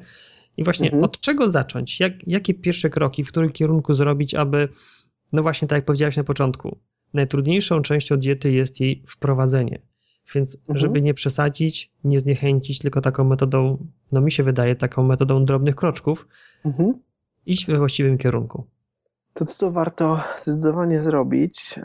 [0.58, 1.04] I właśnie mhm.
[1.04, 2.00] od czego zacząć?
[2.00, 4.70] Jak, jakie pierwsze kroki, w którym kierunku zrobić, aby,
[5.34, 6.78] no właśnie tak jak powiedziałeś na początku,
[7.14, 9.82] najtrudniejszą częścią diety jest jej wprowadzenie.
[10.36, 10.78] Więc mhm.
[10.78, 15.76] żeby nie przesadzić, nie zniechęcić, tylko taką metodą, no mi się wydaje, taką metodą drobnych
[15.76, 16.28] kroczków,
[16.66, 16.94] mhm.
[17.46, 18.68] iść we właściwym kierunku.
[19.34, 21.80] To, co warto zdecydowanie zrobić,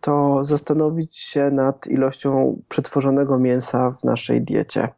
[0.00, 4.88] to zastanowić się nad ilością przetworzonego mięsa w naszej diecie,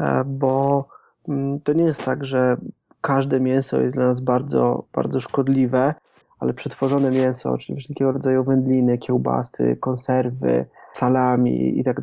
[0.00, 0.84] e, bo
[1.28, 2.56] mm, to nie jest tak, że
[3.00, 5.94] każde mięso jest dla nas bardzo, bardzo szkodliwe,
[6.38, 12.00] ale przetworzone mięso, czyli wszelkiego rodzaju wędliny, kiełbasy, konserwy, salami i tak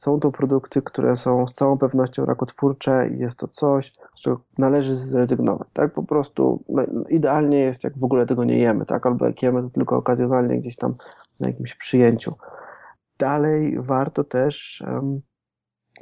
[0.00, 4.40] są to produkty, które są z całą pewnością rakotwórcze i jest to coś, z czego
[4.58, 5.92] należy zrezygnować, tak?
[5.92, 9.06] Po prostu no, idealnie jest, jak w ogóle tego nie jemy, tak?
[9.06, 10.94] Albo jak jemy to tylko okazjonalnie gdzieś tam
[11.40, 12.32] na jakimś przyjęciu.
[13.18, 15.20] Dalej warto też um,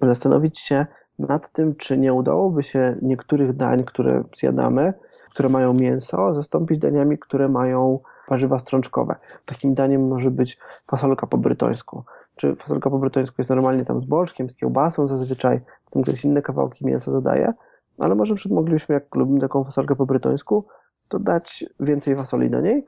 [0.02, 0.86] zastanowić się
[1.18, 4.94] nad tym, czy nie udałoby się niektórych dań, które zjadamy,
[5.30, 9.14] które mają mięso, zastąpić daniami, które mają warzywa strączkowe.
[9.46, 12.04] Takim daniem może być fasolka po brytońsku.
[12.38, 15.60] Czy fasolka po brytońsku jest normalnie tam z boczkiem, z kiełbasą zazwyczaj,
[15.92, 17.52] tam ktoś inne kawałki mięsa dodaje,
[17.98, 20.64] ale może moglibyśmy, jak lubimy taką fasolkę po brytońsku,
[21.08, 22.84] to dać więcej fasoli do niej,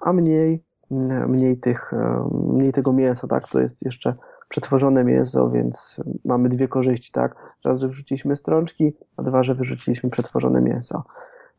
[0.00, 0.64] a mniej,
[1.28, 1.92] mniej, tych,
[2.32, 3.48] mniej tego mięsa, tak?
[3.48, 4.14] To jest jeszcze
[4.48, 7.36] przetworzone mięso, więc mamy dwie korzyści, tak?
[7.64, 11.02] Raz, że wrzuciliśmy strączki, a dwa, że wyrzuciliśmy przetworzone mięso.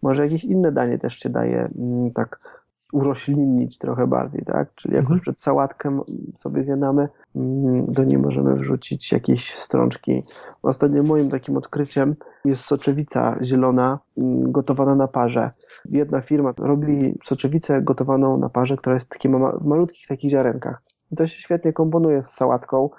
[0.02, 2.59] Może jakieś inne danie też się daje mm, tak
[2.92, 4.76] uroślinnić trochę bardziej, tak?
[4.76, 5.22] Czyli jakąś mhm.
[5.22, 6.02] przed sałatkę
[6.38, 10.24] sobie zjadamy, mm, do niej możemy wrzucić jakieś strączki.
[10.64, 12.16] Ostatnio moim takim odkryciem
[12.46, 15.52] jest soczewica zielona mm, gotowana na parze.
[15.86, 19.32] Jedna firma robi soczewicę gotowaną na parze, która jest w takich
[19.62, 20.82] malutkich takich ziarenkach.
[21.12, 22.90] I to się świetnie komponuje z sałatką.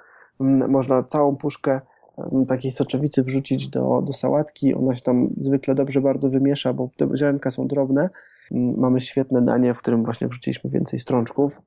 [0.41, 1.81] Mm, można całą puszkę
[2.47, 4.73] takiej soczewicy wrzucić do, do sałatki.
[4.73, 8.09] Ona się tam zwykle dobrze bardzo wymiesza, bo te ziarenka są drobne
[8.51, 11.61] mamy świetne danie, w którym właśnie wrzuciliśmy więcej strączków.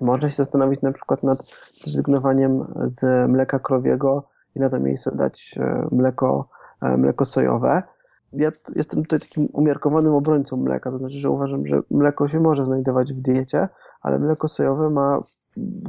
[0.00, 1.38] Można się zastanowić na przykład nad
[1.74, 6.48] zrezygnowaniem z mleka krowiego i na to miejsce dać e, mleko,
[6.82, 7.82] e, mleko sojowe.
[8.32, 12.64] Ja jestem tutaj takim umiarkowanym obrońcą mleka, to znaczy, że uważam, że mleko się może
[12.64, 13.68] znajdować w diecie,
[14.02, 15.20] ale mleko sojowe ma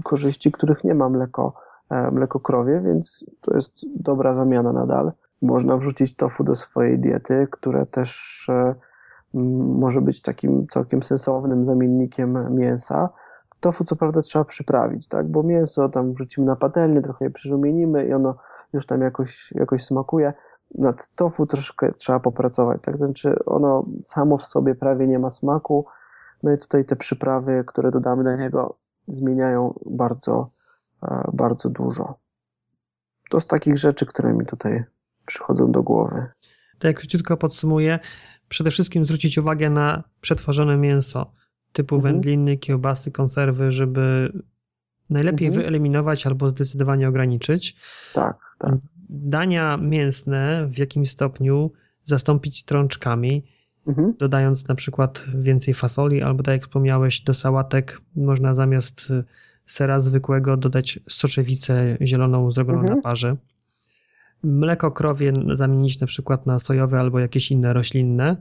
[0.04, 1.54] korzyści, których nie ma mleko,
[1.90, 5.12] e, mleko krowie, więc to jest dobra zamiana nadal.
[5.42, 8.50] Można wrzucić tofu do swojej diety, które też
[9.34, 13.10] może być takim całkiem sensownym zamiennikiem mięsa.
[13.60, 15.28] Tofu co prawda trzeba przyprawić, tak?
[15.28, 18.36] bo mięso tam wrzucimy na patelnię, trochę je przyrumienimy i ono
[18.74, 20.34] już tam jakoś, jakoś smakuje.
[20.76, 22.98] Nad tofu troszkę trzeba popracować, tak?
[22.98, 25.86] Znaczy ono samo w sobie prawie nie ma smaku,
[26.44, 30.48] no i tutaj te przyprawy, które dodamy do niego zmieniają bardzo,
[31.04, 32.16] e, bardzo dużo.
[33.30, 34.84] To z takich rzeczy, które mi tutaj
[35.26, 36.28] przychodzą do głowy.
[36.80, 38.00] Tak, króciutko podsumuję,
[38.52, 41.32] przede wszystkim zwrócić uwagę na przetworzone mięso
[41.74, 42.14] typu mhm.
[42.14, 44.34] wędliny, kiełbasy, konserwy, żeby
[45.10, 45.64] najlepiej mhm.
[45.64, 47.76] wyeliminować albo zdecydowanie ograniczyć.
[48.14, 48.76] Tak, tak.
[49.10, 51.72] Dania mięsne w jakimś stopniu
[52.04, 53.44] zastąpić strączkami,
[53.88, 54.14] mhm.
[54.20, 59.14] dodając na przykład więcej fasoli, albo tak jak wspomniałeś, do sałatek można zamiast
[59.66, 62.98] sera zwykłego dodać soczewicę zieloną zrobioną mhm.
[62.98, 63.36] na parze
[64.44, 68.38] mleko krowie zamienić na przykład na sojowe albo jakieś inne roślinne.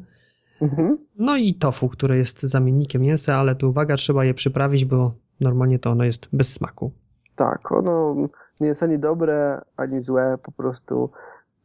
[0.62, 0.98] Mhm.
[1.18, 5.78] No i tofu, które jest zamiennikiem mięsa, ale tu uwaga, trzeba je przyprawić, bo normalnie
[5.78, 6.92] to ono jest bez smaku.
[7.36, 8.16] Tak, ono
[8.61, 11.11] nie jest ani dobre, ani złe, po prostu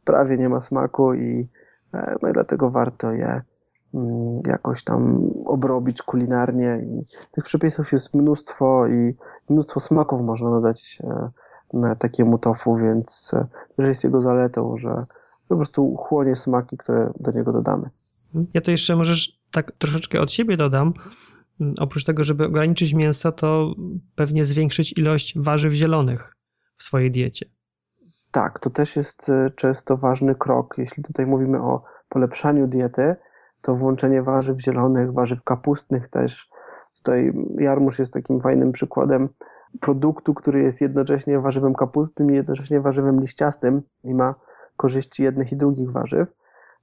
[0.04, 1.48] prawie nie ma smaku i,
[1.94, 3.42] e, no i dlatego warto je
[3.94, 7.02] mm, jakoś tam obrobić kulinarnie i
[7.34, 9.14] tych przepisów jest mnóstwo i
[9.50, 11.30] mnóstwo smaków można dodać e,
[11.98, 13.46] takiemu tofu, więc e,
[13.78, 15.06] że jest jego zaletą, że
[15.48, 17.90] po prostu chłonie smaki, które do niego dodamy.
[18.54, 20.94] Ja to jeszcze możesz tak troszeczkę od siebie dodam.
[21.60, 23.74] Mm, oprócz tego, żeby ograniczyć mięso, to
[24.14, 26.36] pewnie zwiększyć ilość warzyw zielonych
[26.76, 27.46] w swojej diecie.
[28.30, 30.74] Tak, to też jest e, często ważny krok.
[30.78, 33.16] Jeśli tutaj mówimy o polepszaniu diety,
[33.62, 36.48] to włączenie warzyw zielonych, warzyw kapustnych też.
[36.96, 39.28] Tutaj jarmuż jest takim fajnym przykładem
[39.80, 44.34] produktu, który jest jednocześnie warzywem kapustnym i jednocześnie warzywem liściastym i ma
[44.76, 46.28] korzyści jednych i drugich warzyw.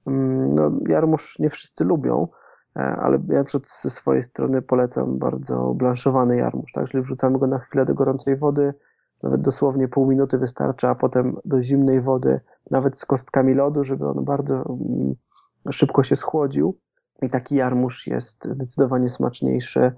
[0.06, 2.28] Mm, no, jarmuż nie wszyscy lubią,
[2.76, 6.88] e, ale ja na ze swojej strony polecam bardzo blanszowany jarmuż, tak?
[6.88, 8.74] Czyli wrzucamy go na chwilę do gorącej wody,
[9.22, 12.40] nawet dosłownie pół minuty wystarczy, a potem do zimnej wody,
[12.70, 15.14] nawet z kostkami lodu, żeby on bardzo mm,
[15.70, 16.78] szybko się schłodził.
[17.22, 19.92] I taki jarmuż jest zdecydowanie smaczniejszy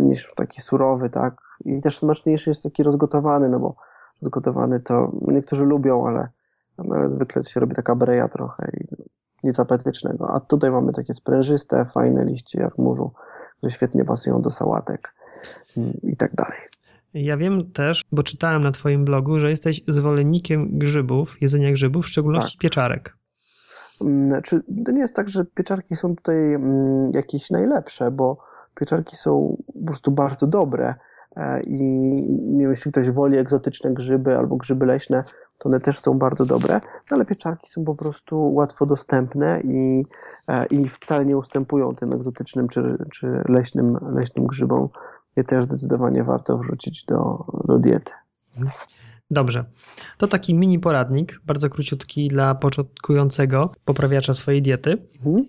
[0.00, 1.34] niż taki surowy, tak?
[1.64, 3.76] I też smaczniejszy jest taki rozgotowany, no bo
[4.22, 6.28] rozgotowany to niektórzy lubią, ale,
[6.78, 8.86] ale zwykle się robi taka breja trochę i
[9.44, 10.30] nic apetycznego.
[10.34, 13.12] A tutaj mamy takie sprężyste, fajne liście jarmużu,
[13.58, 15.14] które świetnie pasują do sałatek
[15.76, 16.58] mm, i tak dalej.
[17.14, 22.08] Ja wiem też, bo czytałem na Twoim blogu, że jesteś zwolennikiem grzybów, jedzenia grzybów, w
[22.08, 22.62] szczególności tak.
[22.62, 23.16] pieczarek.
[24.00, 29.62] Znaczy, to nie jest tak, że pieczarki są tutaj mm, jakieś najlepsze, bo pieczarki są
[29.66, 30.94] po prostu bardzo dobre,
[31.36, 31.78] E, I
[32.58, 35.22] jeśli ktoś woli egzotyczne grzyby albo grzyby leśne,
[35.58, 40.04] to one też są bardzo dobre, ale pieczarki są po prostu łatwo dostępne i,
[40.48, 44.88] e, i wcale nie ustępują tym egzotycznym czy, czy leśnym, leśnym grzybom.
[45.36, 48.12] Je też zdecydowanie warto wrzucić do, do diety.
[49.30, 49.64] Dobrze.
[50.18, 55.06] To taki mini poradnik, bardzo króciutki dla początkującego poprawiacza swojej diety.
[55.16, 55.46] Mhm.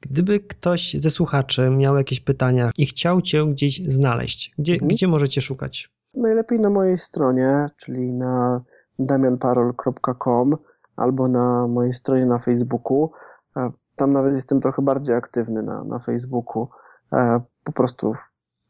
[0.00, 4.88] Gdyby ktoś ze słuchaczy miał jakieś pytania i chciał Cię gdzieś znaleźć, gdzie, mhm.
[4.88, 5.90] gdzie możecie szukać?
[6.14, 8.60] Najlepiej na mojej stronie, czyli na
[8.98, 10.56] damianparol.com
[10.96, 13.10] albo na mojej stronie na Facebooku.
[13.56, 16.68] E, tam nawet jestem trochę bardziej aktywny na, na Facebooku.
[17.12, 18.12] E, po prostu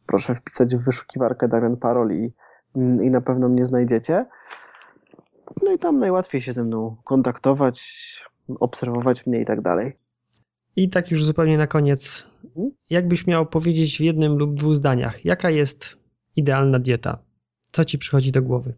[0.07, 2.33] proszę wpisać w wyszukiwarkę Damian Parol i,
[2.77, 4.27] i na pewno mnie znajdziecie.
[5.63, 7.85] No i tam najłatwiej się ze mną kontaktować,
[8.61, 9.93] obserwować mnie i tak dalej.
[10.77, 12.27] I tak już zupełnie na koniec,
[12.91, 15.97] jakbyś miał powiedzieć w jednym lub dwóch zdaniach, jaka jest
[16.37, 17.19] idealna dieta?
[17.73, 18.75] Co ci przychodzi do głowy?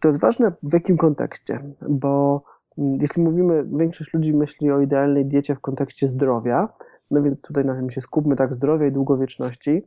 [0.00, 2.42] To jest ważne w jakim kontekście, bo
[2.78, 6.68] mm, jeśli mówimy, większość ludzi myśli o idealnej diecie w kontekście zdrowia,
[7.10, 9.82] no więc tutaj na tym się skupmy, tak, zdrowia i długowieczności.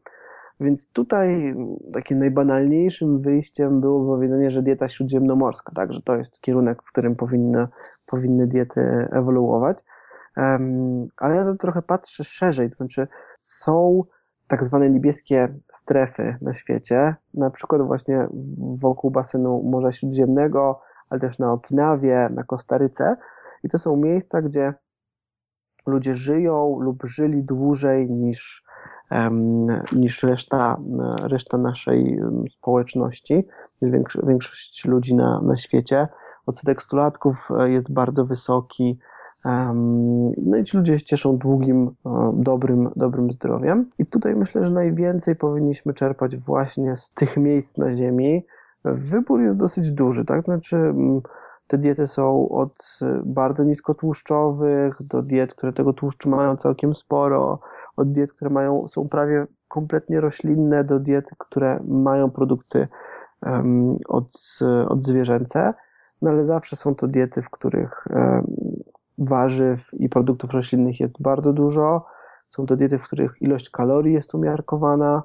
[0.60, 1.56] Więc tutaj
[1.94, 7.16] takim najbanalniejszym wyjściem było powiedzenie, że dieta śródziemnomorska, tak, że to jest kierunek, w którym
[7.16, 7.66] powinny,
[8.06, 9.80] powinny diety ewoluować.
[11.18, 13.06] Ale ja to trochę patrzę szerzej, to znaczy
[13.40, 14.04] są
[14.48, 18.28] tak zwane niebieskie strefy na świecie, na przykład właśnie
[18.78, 20.80] wokół basenu Morza Śródziemnego,
[21.10, 23.16] ale też na Okinawie, na Kostaryce.
[23.64, 24.74] I to są miejsca, gdzie
[25.88, 28.64] ludzie żyją lub żyli dłużej niż,
[29.92, 30.78] niż reszta,
[31.22, 32.20] reszta naszej
[32.50, 33.44] społeczności,
[34.24, 36.08] większość ludzi na, na świecie.
[36.46, 39.00] Odsetek stulatków e, jest bardzo wysoki,
[40.38, 43.90] no i ci ludzie się cieszą długim, e, dobrym, dobrym zdrowiem.
[44.00, 48.46] I tutaj myślę, że najwięcej powinniśmy czerpać właśnie z tych miejsc na Ziemi.
[48.86, 50.46] Wybór jest dosyć duży, tak?
[50.46, 50.94] Znaczy,
[51.68, 57.60] te diety są od bardzo niskotłuszczowych do diet, które tego tłuszczu mają całkiem sporo,
[57.98, 62.88] od diet, które mają, są prawie kompletnie roślinne, do diet, które mają produkty
[63.42, 65.74] um, od, odzwierzęce.
[66.22, 68.08] No ale zawsze są to diety, w których
[69.18, 72.06] warzyw i produktów roślinnych jest bardzo dużo.
[72.48, 75.24] Są to diety, w których ilość kalorii jest umiarkowana.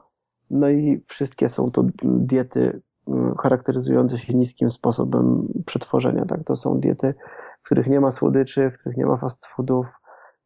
[0.51, 6.25] No i wszystkie są to diety mm, charakteryzujące się niskim sposobem przetworzenia.
[6.25, 6.45] Tak?
[6.45, 7.15] To są diety,
[7.63, 9.87] w których nie ma słodyczy, w których nie ma fast foodów,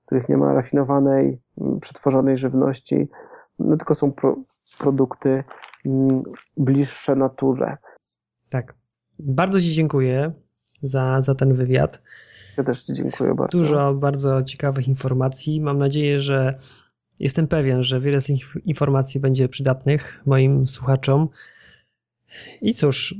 [0.03, 3.09] w których nie ma rafinowanej, mm, przetworzonej żywności,
[3.59, 4.37] no tylko są pro,
[4.81, 5.45] produkty
[5.87, 6.23] mm,
[6.57, 7.77] bliższe naturze.
[8.51, 8.75] Tak.
[9.19, 10.33] Bardzo Ci dziękuję
[10.83, 12.03] za, za ten wywiad.
[12.59, 13.59] Ja też Ci dziękuję bardzo.
[13.59, 15.61] Dużo bardzo ciekawych informacji.
[15.61, 16.59] Mam nadzieję, że
[17.19, 21.29] jestem pewien, że wiele z tych informacji będzie przydatnych moim słuchaczom.
[22.61, 23.15] I cóż,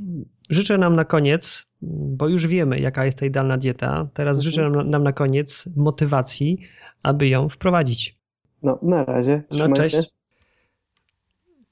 [0.49, 4.07] życzę nam na koniec, bo już wiemy, jaka jest ta idealna dieta.
[4.13, 4.43] Teraz mhm.
[4.43, 6.59] życzę nam, nam, na koniec motywacji,
[7.03, 8.17] aby ją wprowadzić.
[8.63, 9.43] No, na razie.
[9.51, 9.95] No, cześć.
[9.95, 10.03] Się.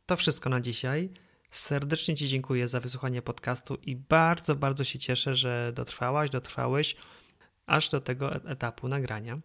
[0.06, 1.10] To wszystko na dzisiaj.
[1.52, 6.96] Serdecznie Ci dziękuję za wysłuchanie podcastu i bardzo, bardzo się cieszę, że dotrwałaś, dotrwałeś
[7.66, 9.40] aż do tego e- etapu nagrania.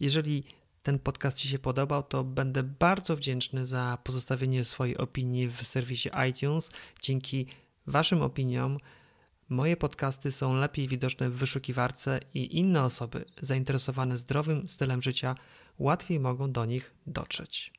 [0.00, 0.44] Jeżeli
[0.82, 6.10] ten podcast Ci się podobał, to będę bardzo wdzięczny za pozostawienie swojej opinii w serwisie
[6.30, 6.70] iTunes.
[7.02, 7.46] Dzięki
[7.86, 8.78] Waszym opiniom
[9.48, 15.34] moje podcasty są lepiej widoczne w wyszukiwarce i inne osoby zainteresowane zdrowym stylem życia
[15.78, 17.72] łatwiej mogą do nich dotrzeć.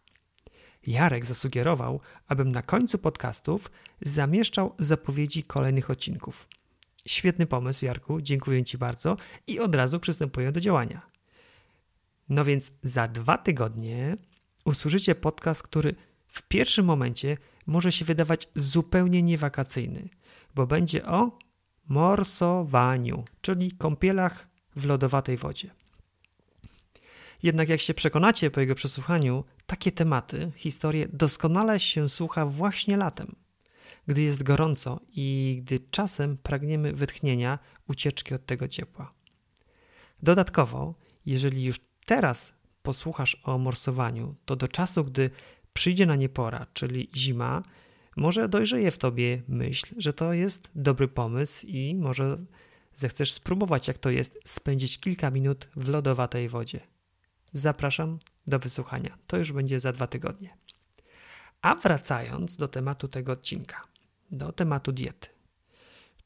[0.87, 3.71] Jarek zasugerował, abym na końcu podcastów
[4.01, 6.47] zamieszczał zapowiedzi kolejnych odcinków.
[7.05, 11.01] Świetny pomysł, Jarku, dziękuję Ci bardzo i od razu przystępuję do działania.
[12.29, 14.15] No więc za dwa tygodnie
[14.65, 15.95] usłyszycie podcast, który
[16.27, 17.37] w pierwszym momencie
[17.69, 20.09] może się wydawać zupełnie niewakacyjny,
[20.55, 21.37] bo będzie o
[21.87, 25.69] morsowaniu, czyli kąpielach w lodowatej wodzie.
[27.43, 33.35] Jednak jak się przekonacie po jego przesłuchaniu, takie tematy, historie doskonale się słucha właśnie latem.
[34.07, 39.13] gdy jest gorąco i gdy czasem pragniemy wytchnienia, ucieczki od tego ciepła.
[40.23, 40.95] Dodatkowo,
[41.25, 42.53] jeżeli już teraz
[42.83, 45.29] posłuchasz o morsowaniu, to do czasu, gdy
[45.79, 47.63] przyjdzie na nie pora, czyli zima,
[48.17, 52.37] może dojrzeje w tobie myśl, że to jest dobry pomysł i może
[52.93, 56.79] zechcesz spróbować, jak to jest spędzić kilka minut w lodowatej wodzie.
[57.51, 59.17] Zapraszam do wysłuchania.
[59.27, 60.57] To już będzie za dwa tygodnie.
[61.61, 63.87] A wracając do tematu tego odcinka,
[64.31, 65.27] do tematu diety.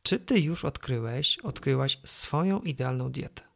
[0.03, 3.52] Czy ty już odkryłeś, odkryłaś swoją idealną dietę?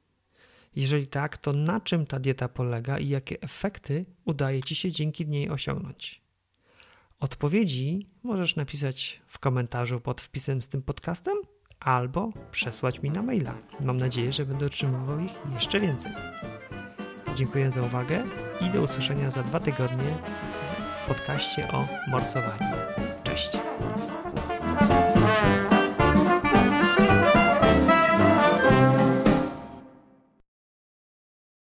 [0.77, 5.27] Jeżeli tak, to na czym ta dieta polega i jakie efekty udaje ci się dzięki
[5.27, 6.21] niej osiągnąć?
[7.19, 11.37] Odpowiedzi możesz napisać w komentarzu pod wpisem z tym podcastem
[11.79, 13.57] albo przesłać mi na maila.
[13.79, 16.11] Mam nadzieję, że będę otrzymywał ich jeszcze więcej.
[17.35, 18.23] Dziękuję za uwagę
[18.61, 20.17] i do usłyszenia za dwa tygodnie
[21.03, 23.16] w podcaście o morsowaniu.